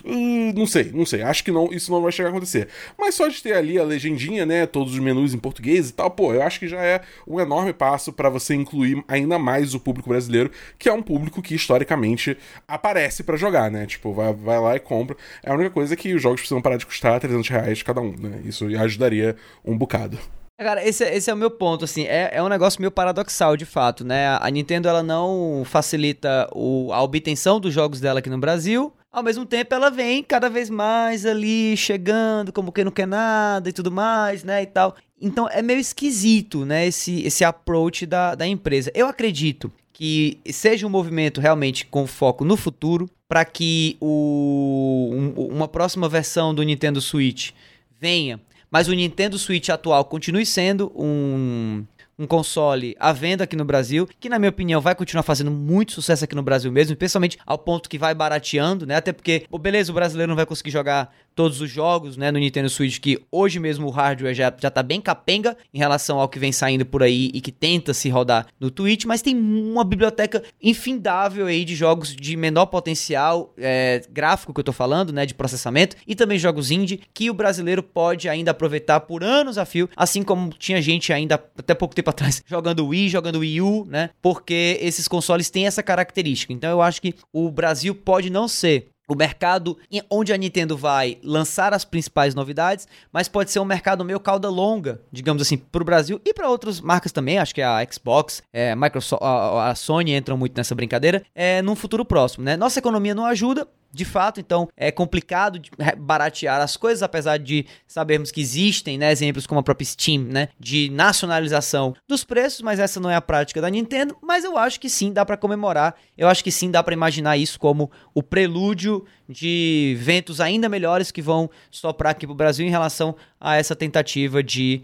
Hum, 0.05 0.53
não 0.55 0.65
sei, 0.65 0.91
não 0.93 1.05
sei. 1.05 1.21
Acho 1.21 1.43
que 1.43 1.51
não, 1.51 1.71
isso 1.73 1.91
não 1.91 2.01
vai 2.01 2.13
chegar 2.13 2.29
a 2.29 2.31
acontecer. 2.31 2.69
Mas 2.97 3.15
só 3.15 3.27
de 3.27 3.41
ter 3.43 3.53
ali 3.53 3.77
a 3.77 3.83
legendinha, 3.83 4.45
né? 4.45 4.65
Todos 4.65 4.93
os 4.93 4.99
menus 4.99 5.33
em 5.33 5.37
português 5.37 5.89
e 5.89 5.93
tal, 5.93 6.09
pô, 6.11 6.33
eu 6.33 6.41
acho 6.41 6.59
que 6.59 6.67
já 6.67 6.81
é 6.81 7.01
um 7.27 7.41
enorme 7.41 7.73
passo 7.73 8.13
para 8.13 8.29
você 8.29 8.53
incluir 8.53 9.03
ainda 9.05 9.37
mais 9.37 9.73
o 9.73 9.79
público 9.81 10.07
brasileiro, 10.07 10.49
que 10.79 10.87
é 10.87 10.93
um 10.93 11.01
público 11.01 11.40
que 11.41 11.55
historicamente 11.55 12.37
aparece 12.67 13.23
para 13.23 13.37
jogar, 13.37 13.71
né? 13.71 13.85
Tipo, 13.85 14.13
vai, 14.13 14.33
vai 14.33 14.59
lá 14.59 14.75
e 14.75 14.79
compra. 14.79 15.15
É 15.43 15.51
a 15.51 15.53
única 15.53 15.69
coisa 15.69 15.95
que 15.95 16.13
os 16.13 16.21
jogos 16.21 16.41
precisam 16.41 16.61
parar 16.61 16.77
de 16.77 16.85
custar 16.85 17.19
300 17.19 17.49
reais 17.49 17.83
cada 17.83 18.01
um, 18.01 18.15
né? 18.17 18.41
Isso 18.45 18.65
ajudaria 18.65 19.35
um 19.65 19.77
bocado. 19.77 20.17
Cara, 20.57 20.87
esse, 20.87 21.03
esse 21.03 21.29
é 21.29 21.33
o 21.33 21.37
meu 21.37 21.49
ponto, 21.49 21.85
assim, 21.85 22.03
é, 22.05 22.29
é 22.33 22.43
um 22.43 22.47
negócio 22.47 22.79
meio 22.79 22.91
paradoxal, 22.91 23.57
de 23.57 23.65
fato, 23.65 24.05
né? 24.05 24.37
A 24.39 24.47
Nintendo, 24.51 24.87
ela 24.87 25.01
não 25.01 25.63
facilita 25.65 26.47
o, 26.53 26.93
a 26.93 27.01
obtenção 27.01 27.59
dos 27.59 27.73
jogos 27.73 27.99
dela 27.99 28.19
aqui 28.19 28.29
no 28.29 28.37
Brasil, 28.37 28.93
ao 29.11 29.23
mesmo 29.23 29.43
tempo 29.43 29.73
ela 29.73 29.89
vem 29.89 30.23
cada 30.23 30.49
vez 30.49 30.69
mais 30.69 31.25
ali, 31.25 31.75
chegando, 31.75 32.53
como 32.53 32.71
que 32.71 32.83
não 32.83 32.91
quer 32.91 33.07
nada 33.07 33.69
e 33.69 33.73
tudo 33.73 33.91
mais, 33.91 34.43
né, 34.43 34.61
e 34.61 34.67
tal. 34.67 34.95
Então 35.19 35.49
é 35.49 35.61
meio 35.61 35.79
esquisito, 35.79 36.63
né, 36.63 36.85
esse, 36.85 37.25
esse 37.25 37.43
approach 37.43 38.05
da, 38.05 38.35
da 38.35 38.47
empresa. 38.47 38.91
Eu 38.93 39.07
acredito 39.07 39.71
que 40.01 40.39
seja 40.51 40.87
um 40.87 40.89
movimento 40.89 41.39
realmente 41.39 41.85
com 41.85 42.07
foco 42.07 42.43
no 42.43 42.57
futuro, 42.57 43.07
para 43.29 43.45
que 43.45 43.97
o, 44.01 45.11
um, 45.13 45.45
uma 45.45 45.67
próxima 45.67 46.09
versão 46.09 46.55
do 46.55 46.63
Nintendo 46.63 46.99
Switch 46.99 47.51
venha 47.99 48.39
mas 48.71 48.87
o 48.87 48.93
Nintendo 48.93 49.37
Switch 49.37 49.67
atual 49.67 50.05
continue 50.05 50.45
sendo 50.45 50.91
um, 50.95 51.85
um 52.17 52.25
console 52.25 52.95
à 52.97 53.11
venda 53.11 53.43
aqui 53.43 53.55
no 53.55 53.65
Brasil, 53.65 54.07
que 54.17 54.29
na 54.29 54.39
minha 54.39 54.49
opinião 54.49 54.79
vai 54.79 54.95
continuar 54.95 55.23
fazendo 55.23 55.51
muito 55.51 55.91
sucesso 55.91 56.23
aqui 56.23 56.33
no 56.33 56.41
Brasil 56.41 56.71
mesmo, 56.71 56.93
especialmente 56.93 57.37
ao 57.45 57.57
ponto 57.57 57.89
que 57.89 57.97
vai 57.97 58.15
barateando, 58.15 58.85
né? 58.85 58.95
Até 58.95 59.11
porque, 59.11 59.45
beleza, 59.59 59.91
o 59.91 59.95
brasileiro 59.95 60.29
não 60.29 60.37
vai 60.37 60.45
conseguir 60.45 60.71
jogar 60.71 61.13
todos 61.35 61.61
os 61.61 61.69
jogos, 61.69 62.17
né, 62.17 62.31
no 62.31 62.39
Nintendo 62.39 62.69
Switch, 62.69 62.99
que 62.99 63.19
hoje 63.31 63.59
mesmo 63.59 63.87
o 63.87 63.91
hardware 63.91 64.33
já, 64.33 64.53
já 64.59 64.69
tá 64.69 64.83
bem 64.83 65.01
capenga 65.01 65.57
em 65.73 65.77
relação 65.77 66.19
ao 66.19 66.29
que 66.29 66.39
vem 66.39 66.51
saindo 66.51 66.85
por 66.85 67.03
aí 67.03 67.31
e 67.33 67.41
que 67.41 67.51
tenta 67.51 67.93
se 67.93 68.09
rodar 68.09 68.47
no 68.59 68.69
Twitch, 68.69 69.05
mas 69.05 69.21
tem 69.21 69.35
uma 69.35 69.83
biblioteca 69.83 70.43
infindável 70.61 71.47
aí 71.47 71.63
de 71.65 71.75
jogos 71.75 72.15
de 72.15 72.35
menor 72.35 72.67
potencial 72.67 73.53
é, 73.57 74.01
gráfico 74.09 74.53
que 74.53 74.59
eu 74.59 74.63
tô 74.63 74.73
falando, 74.73 75.13
né, 75.13 75.25
de 75.25 75.33
processamento, 75.33 75.95
e 76.05 76.15
também 76.15 76.37
jogos 76.37 76.71
indie 76.71 77.01
que 77.13 77.29
o 77.29 77.33
brasileiro 77.33 77.83
pode 77.83 78.27
ainda 78.29 78.51
aproveitar 78.51 78.99
por 79.01 79.23
anos 79.23 79.57
a 79.57 79.65
fio, 79.65 79.89
assim 79.95 80.23
como 80.23 80.51
tinha 80.57 80.81
gente 80.81 81.13
ainda 81.13 81.35
até 81.35 81.73
pouco 81.73 81.95
tempo 81.95 82.09
atrás 82.09 82.43
jogando 82.47 82.87
Wii, 82.87 83.09
jogando 83.09 83.39
Wii 83.39 83.61
U, 83.61 83.85
né, 83.85 84.09
porque 84.21 84.77
esses 84.81 85.07
consoles 85.07 85.49
têm 85.49 85.67
essa 85.67 85.83
característica. 85.83 86.53
Então 86.53 86.69
eu 86.69 86.81
acho 86.81 87.01
que 87.01 87.15
o 87.33 87.49
Brasil 87.49 87.95
pode 87.95 88.29
não 88.29 88.47
ser 88.47 88.91
o 89.11 89.15
mercado 89.15 89.77
onde 90.09 90.31
a 90.31 90.37
Nintendo 90.37 90.77
vai 90.77 91.17
lançar 91.21 91.73
as 91.73 91.83
principais 91.83 92.33
novidades, 92.33 92.87
mas 93.11 93.27
pode 93.27 93.51
ser 93.51 93.59
um 93.59 93.65
mercado 93.65 94.05
meio 94.05 94.21
cauda 94.21 94.49
longa, 94.49 95.01
digamos 95.11 95.41
assim, 95.41 95.57
para 95.57 95.81
o 95.81 95.85
Brasil 95.85 96.21
e 96.23 96.33
para 96.33 96.47
outras 96.47 96.79
marcas 96.79 97.11
também. 97.11 97.37
Acho 97.37 97.53
que 97.53 97.61
a 97.61 97.85
Xbox, 97.91 98.41
é, 98.53 98.73
Microsoft, 98.73 99.21
a, 99.21 99.71
a, 99.71 99.75
Sony 99.75 100.15
entram 100.15 100.37
muito 100.37 100.55
nessa 100.55 100.73
brincadeira. 100.73 101.23
É 101.35 101.61
num 101.61 101.75
futuro 101.75 102.05
próximo, 102.05 102.45
né? 102.45 102.55
Nossa 102.55 102.79
economia 102.79 103.13
não 103.13 103.25
ajuda, 103.25 103.67
de 103.93 104.05
fato, 104.05 104.39
então 104.39 104.67
é 104.75 104.91
complicado 104.91 105.61
baratear 105.97 106.61
as 106.61 106.77
coisas, 106.77 107.03
apesar 107.03 107.37
de 107.37 107.65
sabermos 107.87 108.31
que 108.31 108.41
existem 108.41 108.97
né, 108.97 109.11
exemplos 109.11 109.45
como 109.45 109.59
a 109.59 109.63
própria 109.63 109.85
Steam, 109.85 110.23
né, 110.23 110.49
de 110.59 110.89
nacionalização 110.89 111.93
dos 112.07 112.23
preços, 112.23 112.61
mas 112.61 112.79
essa 112.79 112.99
não 112.99 113.09
é 113.09 113.15
a 113.15 113.21
prática 113.21 113.61
da 113.61 113.69
Nintendo. 113.69 114.15
Mas 114.21 114.43
eu 114.43 114.57
acho 114.57 114.79
que 114.79 114.89
sim, 114.89 115.11
dá 115.11 115.25
para 115.25 115.37
comemorar, 115.37 115.95
eu 116.17 116.27
acho 116.27 116.43
que 116.43 116.51
sim, 116.51 116.71
dá 116.71 116.81
para 116.81 116.93
imaginar 116.93 117.37
isso 117.37 117.59
como 117.59 117.91
o 118.13 118.23
prelúdio 118.23 119.05
de 119.27 119.95
ventos 119.99 120.41
ainda 120.41 120.67
melhores 120.67 121.11
que 121.11 121.21
vão 121.21 121.49
soprar 121.69 122.11
aqui 122.11 122.25
pro 122.25 122.35
Brasil 122.35 122.65
em 122.65 122.69
relação 122.69 123.15
a 123.39 123.55
essa 123.55 123.75
tentativa 123.75 124.43
de, 124.43 124.83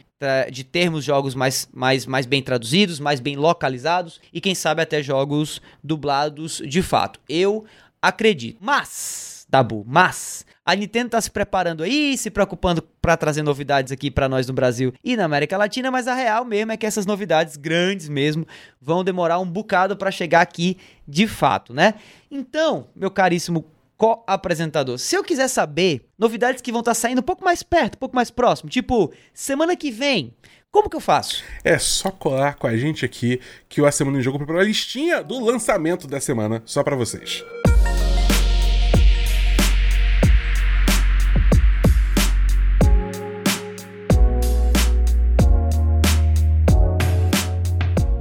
de 0.51 0.63
termos 0.63 1.03
jogos 1.03 1.35
mais, 1.35 1.67
mais, 1.73 2.05
mais 2.05 2.25
bem 2.25 2.41
traduzidos, 2.41 2.99
mais 2.99 3.19
bem 3.19 3.35
localizados 3.35 4.19
e 4.33 4.39
quem 4.39 4.55
sabe 4.55 4.81
até 4.81 5.03
jogos 5.03 5.61
dublados 5.83 6.61
de 6.65 6.81
fato. 6.81 7.19
Eu 7.27 7.65
acredito. 8.01 8.57
Mas, 8.61 9.45
Dabu, 9.49 9.83
mas 9.87 10.45
a 10.67 10.75
Nintendo 10.75 11.05
está 11.05 11.21
se 11.21 11.31
preparando 11.31 11.81
aí, 11.81 12.17
se 12.17 12.29
preocupando 12.29 12.81
para 12.81 13.15
trazer 13.15 13.41
novidades 13.41 13.91
aqui 13.93 14.11
para 14.11 14.27
nós 14.27 14.47
no 14.47 14.53
Brasil 14.53 14.93
e 15.01 15.15
na 15.15 15.23
América 15.23 15.57
Latina, 15.57 15.89
mas 15.89 16.09
a 16.09 16.13
real 16.13 16.43
mesmo 16.43 16.73
é 16.73 16.77
que 16.77 16.85
essas 16.85 17.05
novidades 17.05 17.55
grandes 17.55 18.09
mesmo 18.09 18.45
vão 18.81 19.01
demorar 19.01 19.39
um 19.39 19.45
bocado 19.45 19.95
para 19.95 20.11
chegar 20.11 20.41
aqui 20.41 20.77
de 21.07 21.25
fato, 21.25 21.73
né? 21.73 21.93
Então, 22.29 22.87
meu 22.93 23.09
caríssimo 23.09 23.65
co-apresentador, 23.95 24.97
se 24.99 25.15
eu 25.15 25.23
quiser 25.23 25.47
saber 25.47 26.05
novidades 26.19 26.61
que 26.61 26.71
vão 26.71 26.81
estar 26.81 26.91
tá 26.91 26.95
saindo 26.95 27.19
um 27.19 27.23
pouco 27.23 27.45
mais 27.45 27.63
perto, 27.63 27.95
um 27.95 27.99
pouco 27.99 28.15
mais 28.15 28.29
próximo, 28.29 28.69
tipo 28.69 29.13
semana 29.33 29.73
que 29.73 29.89
vem, 29.89 30.35
como 30.69 30.89
que 30.89 30.97
eu 30.97 31.01
faço? 31.01 31.43
É 31.63 31.79
só 31.79 32.11
colar 32.11 32.55
com 32.55 32.67
a 32.67 32.75
gente 32.75 33.05
aqui 33.05 33.39
que 33.69 33.79
o 33.81 33.85
A 33.85 33.91
Semana 33.91 34.19
em 34.19 34.21
Jogo 34.21 34.37
preparou 34.37 34.61
a 34.61 34.65
listinha 34.65 35.23
do 35.23 35.39
lançamento 35.39 36.07
da 36.07 36.19
semana 36.19 36.61
só 36.65 36.83
para 36.83 36.95
vocês. 36.95 37.43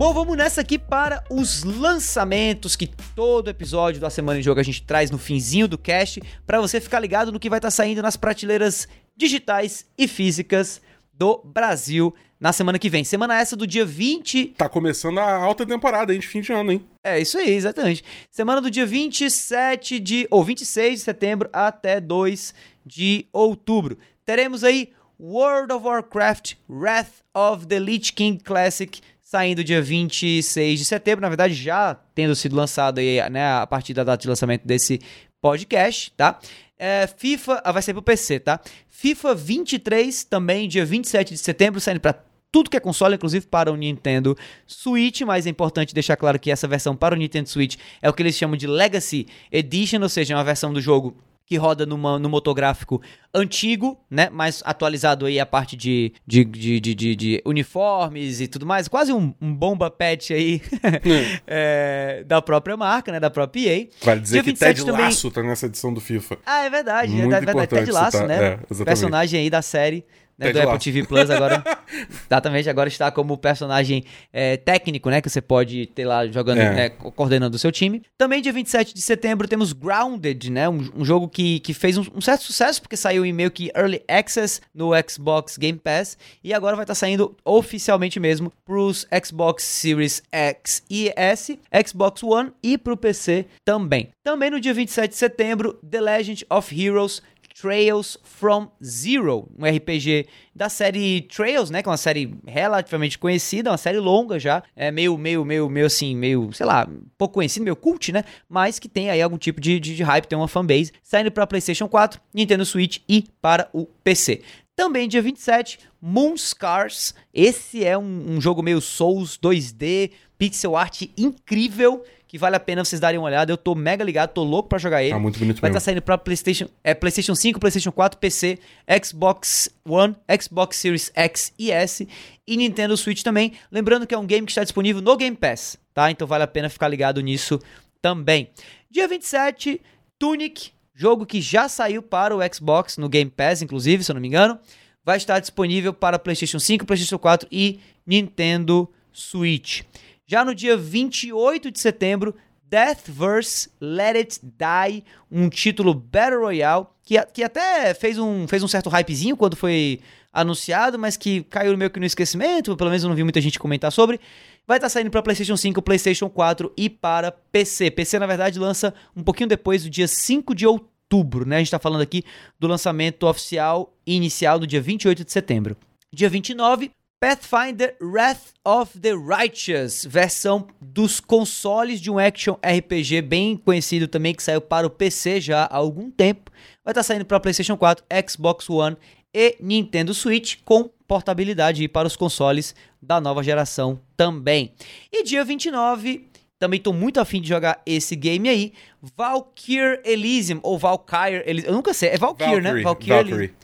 Bom, 0.07 0.15
vamos 0.15 0.37
nessa 0.37 0.61
aqui 0.61 0.79
para 0.79 1.25
os 1.29 1.65
lançamentos 1.65 2.77
que 2.77 2.87
todo 2.87 3.51
episódio 3.51 4.01
da 4.01 4.09
Semana 4.09 4.39
em 4.39 4.43
Jogo 4.43 4.61
a 4.61 4.63
gente 4.63 4.81
traz 4.85 5.11
no 5.11 5.19
finzinho 5.19 5.67
do 5.67 5.77
cast, 5.77 6.23
para 6.47 6.61
você 6.61 6.81
ficar 6.81 7.01
ligado 7.01 7.33
no 7.33 7.41
que 7.41 7.51
vai 7.51 7.59
estar 7.59 7.67
tá 7.67 7.73
saindo 7.73 8.01
nas 8.01 8.17
prateleiras 8.17 8.87
digitais 9.17 9.85
e 9.99 10.07
físicas 10.07 10.81
do 11.13 11.43
Brasil 11.45 12.15
na 12.39 12.53
semana 12.53 12.79
que 12.79 12.89
vem. 12.89 13.03
Semana 13.03 13.37
essa 13.37 13.57
do 13.57 13.67
dia 13.67 13.85
20. 13.85 14.55
Tá 14.57 14.69
começando 14.69 15.19
a 15.19 15.39
alta 15.39 15.67
temporada 15.67 16.13
aí 16.13 16.21
de 16.21 16.29
fim 16.29 16.41
de 16.41 16.53
ano, 16.53 16.71
hein? 16.71 16.87
É, 17.03 17.19
isso 17.19 17.37
aí, 17.37 17.51
exatamente. 17.51 18.05
Semana 18.31 18.61
do 18.61 18.71
dia 18.71 18.87
27 18.87 19.99
de. 19.99 20.29
ou 20.31 20.45
26 20.45 21.01
de 21.01 21.05
setembro 21.05 21.51
até 21.53 22.01
2 22.01 22.55
de 22.87 23.27
outubro. 23.33 23.99
Teremos 24.25 24.63
aí 24.63 24.93
World 25.19 25.73
of 25.73 25.85
Warcraft 25.85 26.55
Wrath 26.69 27.25
of 27.35 27.67
the 27.67 27.81
Lich 27.81 28.13
King 28.13 28.41
Classic 28.41 29.01
saindo 29.27 29.65
dia 29.65 29.83
26 29.83 30.79
de 30.79 30.85
setembro, 30.85 31.21
na 31.21 31.29
verdade 31.29 31.53
já 31.53 31.97
tendo 32.15 32.37
sido 32.37 32.55
lançado 32.55 32.99
aí, 32.99 33.19
né, 33.29 33.55
a 33.55 33.67
partir 33.67 33.93
da 33.93 34.05
data 34.05 34.23
de 34.23 34.29
lançamento 34.29 34.65
desse 34.65 35.01
podcast, 35.41 36.13
tá? 36.17 36.39
É, 36.79 37.09
FIFA, 37.09 37.61
ah, 37.65 37.73
vai 37.73 37.83
sair 37.83 37.95
pro 37.95 38.03
PC, 38.03 38.39
tá? 38.39 38.61
FIFA 38.89 39.35
23 39.35 40.23
também, 40.23 40.69
dia 40.69 40.85
27 40.85 41.35
de 41.35 41.39
setembro, 41.39 41.81
saindo 41.81 41.99
para 41.99 42.15
tudo 42.53 42.71
que 42.71 42.77
é 42.77 42.81
console, 42.81 43.17
inclusive 43.17 43.49
para 43.49 43.73
o 43.73 43.75
Nintendo 43.75 44.37
Switch, 44.65 45.23
mas 45.23 45.45
é 45.45 45.51
importante 45.51 45.93
deixar 45.93 46.17
claro 46.17 46.39
que 46.39 46.49
essa 46.49 46.69
versão 46.69 46.95
para 46.95 47.13
o 47.13 47.19
Nintendo 47.19 47.49
Switch 47.49 47.77
é 48.01 48.09
o 48.09 48.13
que 48.13 48.23
eles 48.23 48.37
chamam 48.37 48.57
de 48.57 48.69
Legacy 48.69 49.27
Edition, 49.51 50.01
ou 50.03 50.09
seja, 50.09 50.35
é 50.35 50.37
uma 50.37 50.45
versão 50.45 50.73
do 50.73 50.81
jogo 50.81 51.17
que 51.47 51.57
roda 51.57 51.87
numa, 51.87 52.19
no 52.19 52.29
motográfico 52.29 53.01
antigo, 53.33 53.97
né? 54.11 54.29
Mais 54.31 54.63
atualizado 54.65 55.27
aí 55.27 55.39
a 55.39 55.47
parte 55.47 55.77
de, 55.77 56.13
de, 56.27 56.45
de, 56.45 56.81
de, 56.81 57.17
de 57.17 57.43
uniformes 57.47 58.41
e 58.41 58.49
tudo 58.49 58.67
mais. 58.67 58.89
Quase 58.89 59.13
um, 59.13 59.33
um 59.41 59.55
bomba 59.55 59.89
pet 59.89 60.35
aí 60.35 60.61
é, 61.47 62.25
da 62.27 62.43
própria 62.43 62.77
marca, 62.77 63.13
né? 63.13 63.21
Da 63.21 63.31
própria 63.31 63.61
EA. 63.61 63.89
Vale 64.03 64.21
dizer 64.21 64.43
Dia 64.43 64.53
que 64.53 64.59
Ted 64.59 64.85
também... 64.85 65.03
Laço 65.03 65.31
tá 65.31 65.43
nessa 65.43 65.67
edição 65.67 65.95
do 65.95 66.01
FIFA. 66.01 66.37
Ah, 66.45 66.65
é 66.65 66.71
verdade. 66.71 67.13
Muito 67.13 67.33
é 67.33 67.41
verdade. 67.41 67.69
Ted 67.69 67.93
Laço, 67.93 68.19
tá... 68.19 68.27
né? 68.27 68.59
É, 68.81 68.85
personagem 68.85 69.41
aí 69.41 69.49
da 69.49 69.63
série 69.63 70.05
né, 70.39 70.53
do 70.53 70.61
Apple 70.61 70.79
TV 70.79 71.05
Plus 71.05 71.31
agora. 71.31 71.63
exatamente, 72.27 72.69
agora 72.69 72.89
está 72.89 73.11
como 73.11 73.37
personagem 73.39 74.05
é, 74.33 74.57
técnico, 74.57 75.09
né? 75.09 75.21
Que 75.21 75.31
você 75.31 75.41
pode 75.41 75.87
ter 75.87 76.05
lá 76.05 76.27
jogando, 76.27 76.59
é. 76.59 76.75
né, 76.75 76.89
coordenando 76.91 77.57
o 77.57 77.59
seu 77.59 77.73
time. 77.73 78.03
Também, 78.19 78.43
dia 78.43 78.53
27 78.53 78.95
de 78.95 79.01
setembro, 79.01 79.49
temos 79.49 79.73
Grounded, 79.73 80.51
né? 80.51 80.69
Um, 80.69 80.91
um 80.97 81.05
jogo 81.05 81.29
que, 81.29 81.61
que 81.61 81.73
fez 81.73 81.97
um, 81.97 82.05
um, 82.15 82.21
certo 82.21 82.45
sucesso, 82.45 82.83
porque 82.83 82.97
saiu 82.97 83.25
em 83.25 83.33
meio 83.33 83.51
que 83.51 83.71
Early 83.75 84.03
Access 84.09 84.61
no 84.75 84.91
Xbox 85.09 85.57
Game 85.57 85.79
Pass. 85.79 86.19
E 86.43 86.53
agora 86.53 86.77
vai 86.77 86.85
estar 86.85 86.93
tá 86.93 86.99
saindo 86.99 87.35
oficialmente 87.45 88.21
mesmo 88.21 88.53
pros 88.65 89.07
Xbox 89.25 89.65
Series 89.65 90.23
X 90.31 90.83
e 90.91 91.13
S, 91.17 91.59
Xbox 91.87 92.23
One 92.23 92.53
e 92.63 92.77
pro 92.77 92.97
PC 92.97 93.47
também. 93.65 94.11
Também 94.23 94.51
no 94.51 94.61
dia 94.61 94.75
27 94.75 95.11
de 95.11 95.17
setembro, 95.17 95.79
The 95.89 96.01
Legend 96.01 96.47
of 96.51 96.85
Heroes 96.85 97.23
Trails 97.59 98.19
from 98.23 98.69
Zero, 98.85 99.49
um 99.59 99.65
RPG 99.65 100.27
da 100.55 100.69
série 100.69 101.23
Trails, 101.23 101.71
né, 101.71 101.83
que 101.83 101.89
é 101.89 101.91
uma 101.91 101.97
série 101.97 102.35
relativamente 102.47 103.19
conhecida, 103.19 103.71
uma 103.71 103.79
série 103.79 103.99
longa 103.99 104.39
já, 104.39 104.63
é 104.77 104.91
meio, 104.91 105.17
meio, 105.17 105.43
meio, 105.43 105.71
meio 105.71 105.87
assim, 105.87 106.15
meio, 106.15 106.53
sei 106.53 106.67
lá, 106.67 106.87
pouco 107.17 107.35
conhecido, 107.35 107.65
meio 107.65 107.75
cult, 107.75 108.13
né, 108.13 108.25
mas 108.47 108.79
que 108.79 108.89
tem 108.89 109.09
aí 109.09 109.23
algum 109.23 109.39
tipo 109.39 109.59
de, 109.59 109.81
de, 109.81 109.97
de 109.97 110.03
hype, 110.03 110.27
tem 110.27 110.37
uma 110.37 110.49
fanbase, 110.49 110.93
saindo 111.03 111.31
para 111.31 111.47
PlayStation 111.47 111.89
4, 111.89 112.21
Nintendo 112.35 112.67
Switch 112.67 112.99
e 113.09 113.25
para 113.41 113.71
o 113.73 113.87
PC. 114.05 114.43
Também 114.75 115.09
dia 115.09 115.23
27, 115.23 115.79
Moonscars. 116.03 117.15
Esse 117.33 117.83
é 117.83 117.97
um, 117.97 118.33
um 118.33 118.41
jogo 118.43 118.63
meio 118.63 118.79
Souls 118.79 119.39
2D, 119.39 120.11
pixel 120.37 120.77
art 120.77 121.05
incrível 121.17 122.05
que 122.37 122.41
vale 122.41 122.55
a 122.55 122.61
pena 122.61 122.85
vocês 122.85 123.01
darem 123.01 123.19
uma 123.19 123.27
olhada. 123.27 123.51
Eu 123.51 123.57
tô 123.57 123.75
mega 123.75 124.05
ligado, 124.05 124.31
tô 124.31 124.45
louco 124.45 124.69
para 124.69 124.79
jogar 124.79 125.03
ele. 125.03 125.13
Tá 125.13 125.19
muito 125.19 125.39
bonito 125.39 125.61
Vai 125.61 125.71
estar 125.71 125.81
tá 125.81 125.85
saindo 125.85 126.03
pra 126.03 126.19
PlayStation, 126.19 126.69
é, 126.85 126.95
PlayStation 126.95 127.35
5, 127.35 127.59
PlayStation 127.59 127.91
4, 127.91 128.19
PC, 128.19 128.59
Xbox 129.03 129.71
One, 129.89 130.15
Xbox 130.41 130.77
Series 130.77 131.11
X 131.15 131.53
e 131.59 131.71
S 131.73 132.07
e 132.47 132.57
Nintendo 132.57 132.95
Switch 132.97 133.23
também. 133.23 133.53
Lembrando 133.73 134.07
que 134.07 134.15
é 134.15 134.19
um 134.19 134.27
game 134.27 134.47
que 134.47 134.53
está 134.53 134.63
disponível 134.63 135.01
no 135.01 135.17
Game 135.17 135.35
Pass, 135.35 135.79
tá? 135.95 136.11
Então 136.11 136.27
vale 136.29 136.45
a 136.45 136.47
pena 136.47 136.69
ficar 136.69 136.89
ligado 136.89 137.23
nisso 137.23 137.59
também. 138.03 138.51
Dia 138.91 139.09
27, 139.09 139.81
Tunic, 140.19 140.73
jogo 140.95 141.25
que 141.25 141.41
já 141.41 141.71
saiu 141.71 142.03
para 142.03 142.37
o 142.37 142.41
Xbox 142.55 142.99
no 142.99 143.09
Game 143.09 143.31
Pass, 143.31 143.63
inclusive, 143.63 144.05
se 144.05 144.11
eu 144.11 144.15
não 144.15 144.21
me 144.21 144.29
engano. 144.29 144.59
Vai 145.03 145.17
estar 145.17 145.39
disponível 145.41 145.95
para 145.95 146.19
PlayStation 146.19 146.59
5, 146.59 146.85
PlayStation 146.85 147.19
4 147.19 147.49
e 147.51 147.81
Nintendo 148.07 148.91
Switch. 149.11 149.83
Já 150.29 150.45
no 150.45 150.55
dia 150.57 150.77
28 150.77 151.71
de 151.71 151.79
setembro, 151.79 152.35
Deathverse 152.69 153.71
Let 153.81 154.17
It 154.17 154.41
Die, 154.43 155.05
um 155.31 155.49
título 155.49 155.95
Battle 155.95 156.41
Royale, 156.41 156.87
que, 157.05 157.21
que 157.27 157.45
até 157.45 157.95
fez 157.95 158.19
um, 158.19 158.49
fez 158.49 158.61
um 158.61 158.67
certo 158.67 158.91
hypezinho 158.91 159.37
quando 159.37 159.55
foi 159.55 160.01
anunciado, 160.33 160.99
mas 160.99 161.17
que 161.17 161.45
caiu 161.45 161.77
meio 161.79 161.93
que 161.93 162.01
no 162.01 162.07
esquecimento, 162.07 162.77
pelo 162.77 162.91
menos 162.91 163.05
eu 163.05 163.09
não 163.09 163.15
vi 163.15 163.23
muita 163.23 163.41
gente 163.41 163.57
comentar 163.57 163.93
sobre. 163.93 164.19
Vai 164.67 164.79
estar 164.79 164.87
tá 164.87 164.91
saindo 164.91 165.13
para 165.13 165.23
PlayStation 165.23 165.57
5, 165.57 165.81
PlayStation 165.81 166.29
4 166.29 166.73
e 166.77 166.91
para 166.91 167.31
PC. 167.31 167.93
PC, 167.93 168.19
na 168.19 168.27
verdade, 168.27 168.59
lança 168.59 168.93
um 169.17 169.23
pouquinho 169.23 169.49
depois 169.49 169.85
do 169.85 169.91
dia 169.91 170.09
5 170.09 170.57
de 170.57 170.67
outubro, 170.67 171.47
né? 171.47 171.55
A 171.55 171.59
gente 171.61 171.69
está 171.69 171.79
falando 171.79 172.01
aqui 172.01 172.25
do 172.59 172.67
lançamento 172.67 173.29
oficial 173.29 173.95
inicial 174.05 174.59
do 174.59 174.67
dia 174.67 174.81
28 174.81 175.25
de 175.25 175.31
setembro. 175.31 175.77
Dia 176.13 176.29
29, 176.29 176.91
Pathfinder 177.19 177.97
Wrath 177.99 178.53
of 178.63 178.99
the 179.01 179.13
Righteous, 179.15 180.05
versão 180.05 180.67
dos 180.79 181.19
consoles 181.19 181.99
de 181.99 182.11
um 182.11 182.19
action 182.19 182.59
RPG 182.63 183.23
bem 183.23 183.57
conhecido 183.57 184.07
também, 184.07 184.35
que 184.35 184.43
saiu 184.43 184.61
para 184.61 184.87
o 184.87 184.91
PC 184.91 185.41
já 185.41 185.65
há 185.65 185.77
algum 185.77 186.11
tempo. 186.11 186.51
Vai 186.85 186.93
estar 186.93 187.03
saindo 187.03 187.25
para 187.25 187.41
PlayStation 187.41 187.75
4, 187.75 188.05
Xbox 188.29 188.69
One 188.69 188.99
e 189.33 189.57
Nintendo 189.61 190.13
Switch, 190.13 190.57
com 190.63 190.91
portabilidade 191.09 191.89
para 191.89 192.07
os 192.07 192.17
consoles 192.17 192.75
da 193.01 193.19
nova 193.19 193.43
geração 193.43 193.99
também. 194.15 194.75
E 195.11 195.23
dia 195.23 195.43
29, 195.43 196.29
também 196.59 196.77
estou 196.77 196.93
muito 196.93 197.19
afim 197.19 197.41
de 197.41 197.49
jogar 197.49 197.81
esse 197.87 198.15
game 198.15 198.47
aí, 198.47 198.75
Valkyrie 199.17 200.03
Elysium, 200.05 200.61
ou 200.63 200.79
Valkyrie 200.79 201.43
Elysium, 201.47 201.71
eu 201.71 201.75
nunca 201.75 201.95
sei, 201.95 202.11
é 202.11 202.19
Valkyrie, 202.19 202.61
né? 202.61 202.83
Valkyrie. 202.83 203.23
Valkyrie. 203.23 203.55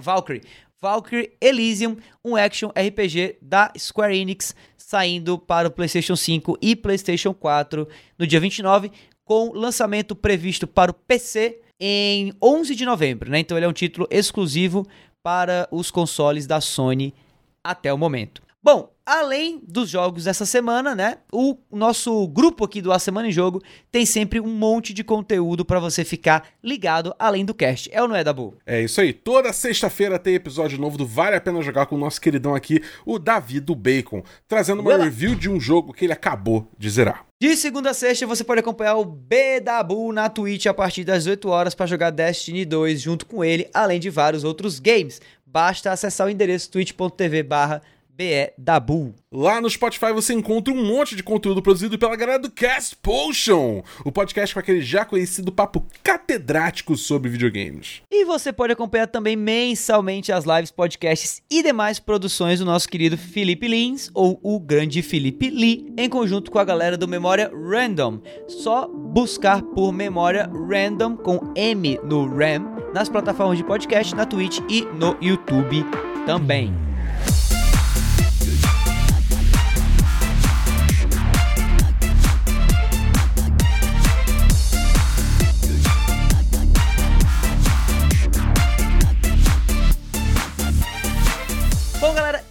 Valkyrie. 0.00 0.42
Valkyrie 0.80 1.32
Elysium, 1.40 1.96
um 2.24 2.36
action 2.36 2.68
RPG 2.68 3.36
da 3.42 3.70
Square 3.78 4.16
Enix, 4.16 4.54
saindo 4.76 5.38
para 5.38 5.68
o 5.68 5.70
PlayStation 5.70 6.16
5 6.16 6.58
e 6.60 6.74
PlayStation 6.74 7.34
4 7.34 7.86
no 8.18 8.26
dia 8.26 8.40
29, 8.40 8.90
com 9.24 9.52
lançamento 9.52 10.16
previsto 10.16 10.66
para 10.66 10.90
o 10.90 10.94
PC 10.94 11.60
em 11.78 12.32
11 12.42 12.74
de 12.74 12.84
novembro, 12.84 13.30
né? 13.30 13.38
Então 13.38 13.56
ele 13.56 13.66
é 13.66 13.68
um 13.68 13.72
título 13.72 14.08
exclusivo 14.10 14.86
para 15.22 15.68
os 15.70 15.90
consoles 15.90 16.46
da 16.46 16.60
Sony 16.60 17.14
até 17.62 17.92
o 17.92 17.98
momento. 17.98 18.42
Bom, 18.62 18.92
além 19.06 19.58
dos 19.66 19.88
jogos 19.88 20.24
dessa 20.24 20.44
semana, 20.44 20.94
né? 20.94 21.16
O 21.32 21.56
nosso 21.72 22.28
grupo 22.28 22.62
aqui 22.62 22.82
do 22.82 22.92
A 22.92 22.98
Semana 22.98 23.26
em 23.26 23.32
Jogo 23.32 23.62
tem 23.90 24.04
sempre 24.04 24.38
um 24.38 24.48
monte 24.48 24.92
de 24.92 25.02
conteúdo 25.02 25.64
para 25.64 25.80
você 25.80 26.04
ficar 26.04 26.46
ligado 26.62 27.14
além 27.18 27.42
do 27.42 27.54
cast. 27.54 27.88
É 27.90 28.02
ou 28.02 28.08
não 28.08 28.14
é, 28.14 28.22
Dabu? 28.22 28.58
É 28.66 28.82
isso 28.82 29.00
aí. 29.00 29.14
Toda 29.14 29.50
sexta-feira 29.54 30.18
tem 30.18 30.34
episódio 30.34 30.78
novo 30.78 30.98
do 30.98 31.06
Vale 31.06 31.36
a 31.36 31.40
Pena 31.40 31.62
Jogar 31.62 31.86
com 31.86 31.96
o 31.96 31.98
nosso 31.98 32.20
queridão 32.20 32.54
aqui, 32.54 32.82
o 33.06 33.18
Davi 33.18 33.60
do 33.60 33.74
Bacon, 33.74 34.22
trazendo 34.46 34.82
uma 34.82 34.94
review 34.94 35.34
de 35.34 35.48
um 35.48 35.58
jogo 35.58 35.94
que 35.94 36.04
ele 36.04 36.12
acabou 36.12 36.70
de 36.78 36.90
zerar. 36.90 37.24
De 37.40 37.56
segunda 37.56 37.90
a 37.90 37.94
sexta 37.94 38.26
você 38.26 38.44
pode 38.44 38.60
acompanhar 38.60 38.96
o 38.96 39.06
BW 39.06 40.12
na 40.12 40.28
Twitch 40.28 40.66
a 40.66 40.74
partir 40.74 41.04
das 41.04 41.26
8 41.26 41.48
horas 41.48 41.74
para 41.74 41.86
jogar 41.86 42.10
Destiny 42.10 42.66
2 42.66 43.00
junto 43.00 43.24
com 43.24 43.42
ele, 43.42 43.70
além 43.72 43.98
de 43.98 44.10
vários 44.10 44.44
outros 44.44 44.78
games. 44.78 45.18
Basta 45.46 45.90
acessar 45.90 46.26
o 46.26 46.30
endereço 46.30 46.70
twitch.tv 46.70 47.42
barra 47.42 47.80
BE 48.20 48.52
Dabu. 48.58 49.14
Lá 49.32 49.62
no 49.62 49.70
Spotify 49.70 50.12
você 50.12 50.34
encontra 50.34 50.74
um 50.74 50.84
monte 50.84 51.16
de 51.16 51.22
conteúdo 51.22 51.62
produzido 51.62 51.98
pela 51.98 52.14
galera 52.14 52.38
do 52.38 52.50
Cast 52.50 52.94
Potion, 52.96 53.82
o 54.04 54.12
podcast 54.12 54.54
com 54.54 54.60
aquele 54.60 54.82
já 54.82 55.06
conhecido 55.06 55.50
papo 55.50 55.86
catedrático 56.02 56.96
sobre 56.98 57.30
videogames. 57.30 58.02
E 58.10 58.26
você 58.26 58.52
pode 58.52 58.74
acompanhar 58.74 59.06
também 59.06 59.36
mensalmente 59.36 60.30
as 60.32 60.44
lives, 60.44 60.70
podcasts 60.70 61.40
e 61.50 61.62
demais 61.62 61.98
produções 61.98 62.58
do 62.58 62.66
nosso 62.66 62.90
querido 62.90 63.16
Felipe 63.16 63.66
Lins, 63.66 64.10
ou 64.12 64.38
o 64.42 64.60
grande 64.60 65.00
Felipe 65.00 65.48
Lee, 65.48 65.90
em 65.96 66.08
conjunto 66.08 66.50
com 66.50 66.58
a 66.58 66.64
galera 66.64 66.98
do 66.98 67.08
Memória 67.08 67.50
Random. 67.54 68.20
Só 68.48 68.86
buscar 68.86 69.62
por 69.62 69.92
Memória 69.92 70.50
Random 70.68 71.16
com 71.16 71.54
M 71.56 71.98
no 72.04 72.26
RAM 72.26 72.68
nas 72.92 73.08
plataformas 73.08 73.56
de 73.56 73.64
podcast, 73.64 74.14
na 74.14 74.26
Twitch 74.26 74.58
e 74.68 74.82
no 74.82 75.16
YouTube 75.22 75.86
também. 76.26 76.89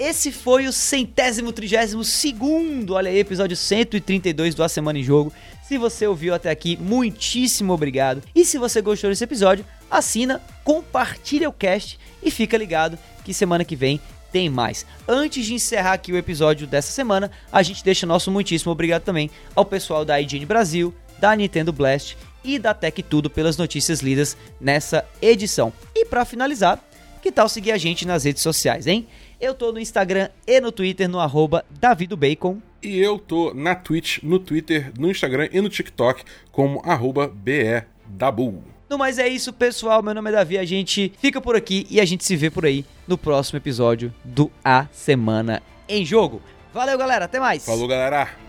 Esse 0.09 0.31
foi 0.31 0.65
o 0.65 0.73
centésimo 0.73 1.53
trigésimo 1.53 2.03
segundo, 2.03 2.95
olha 2.95 3.11
aí, 3.11 3.19
episódio 3.19 3.55
132 3.55 4.55
do 4.55 4.63
A 4.63 4.67
Semana 4.67 4.97
em 4.97 5.03
Jogo. 5.03 5.31
Se 5.61 5.77
você 5.77 6.07
ouviu 6.07 6.33
até 6.33 6.49
aqui, 6.49 6.75
muitíssimo 6.77 7.73
obrigado. 7.73 8.23
E 8.33 8.43
se 8.43 8.57
você 8.57 8.81
gostou 8.81 9.11
desse 9.11 9.23
episódio, 9.23 9.63
assina, 9.89 10.41
compartilha 10.63 11.47
o 11.47 11.53
cast 11.53 11.99
e 12.23 12.31
fica 12.31 12.57
ligado 12.57 12.97
que 13.23 13.35
semana 13.35 13.63
que 13.63 13.75
vem 13.75 14.01
tem 14.31 14.49
mais. 14.49 14.83
Antes 15.07 15.45
de 15.45 15.53
encerrar 15.53 15.93
aqui 15.93 16.11
o 16.11 16.17
episódio 16.17 16.65
dessa 16.65 16.91
semana, 16.91 17.29
a 17.51 17.61
gente 17.61 17.83
deixa 17.83 18.07
nosso 18.07 18.31
muitíssimo 18.31 18.71
obrigado 18.71 19.03
também 19.03 19.29
ao 19.55 19.63
pessoal 19.63 20.03
da 20.03 20.19
IGN 20.19 20.43
Brasil, 20.43 20.91
da 21.19 21.35
Nintendo 21.35 21.71
Blast 21.71 22.17
e 22.43 22.57
da 22.57 22.73
Tech 22.73 23.03
Tudo 23.03 23.29
pelas 23.29 23.57
notícias 23.57 23.99
lidas 23.99 24.35
nessa 24.59 25.05
edição. 25.21 25.71
E 25.93 26.03
para 26.03 26.25
finalizar, 26.25 26.83
que 27.21 27.31
tal 27.31 27.47
seguir 27.47 27.73
a 27.73 27.77
gente 27.77 28.07
nas 28.07 28.23
redes 28.23 28.41
sociais, 28.41 28.87
hein? 28.87 29.07
Eu 29.39 29.53
tô 29.53 29.71
no 29.71 29.79
Instagram 29.79 30.29
e 30.45 30.59
no 30.59 30.69
Twitter 30.69 31.07
no 31.07 31.17
arroba 31.17 31.63
davidobacon. 31.69 32.57
E 32.83 32.99
eu 32.99 33.17
tô 33.17 33.53
na 33.53 33.73
Twitch, 33.73 34.21
no 34.21 34.37
Twitter, 34.37 34.91
no 34.99 35.09
Instagram 35.09 35.47
e 35.51 35.61
no 35.61 35.69
TikTok 35.69 36.23
como 36.51 36.81
arroba 36.83 37.27
BEDabu. 37.27 38.61
No 38.89 38.97
mais 38.97 39.17
é 39.17 39.29
isso, 39.29 39.53
pessoal. 39.53 40.03
Meu 40.03 40.13
nome 40.13 40.29
é 40.29 40.33
Davi. 40.33 40.57
A 40.57 40.65
gente 40.65 41.13
fica 41.19 41.39
por 41.39 41.55
aqui 41.55 41.87
e 41.89 42.01
a 42.01 42.05
gente 42.05 42.25
se 42.25 42.35
vê 42.35 42.49
por 42.49 42.65
aí 42.65 42.83
no 43.07 43.17
próximo 43.17 43.57
episódio 43.57 44.13
do 44.25 44.51
A 44.63 44.87
Semana 44.91 45.63
em 45.87 46.03
Jogo. 46.03 46.41
Valeu, 46.73 46.97
galera. 46.97 47.25
Até 47.25 47.39
mais. 47.39 47.65
Falou, 47.65 47.87
galera. 47.87 48.48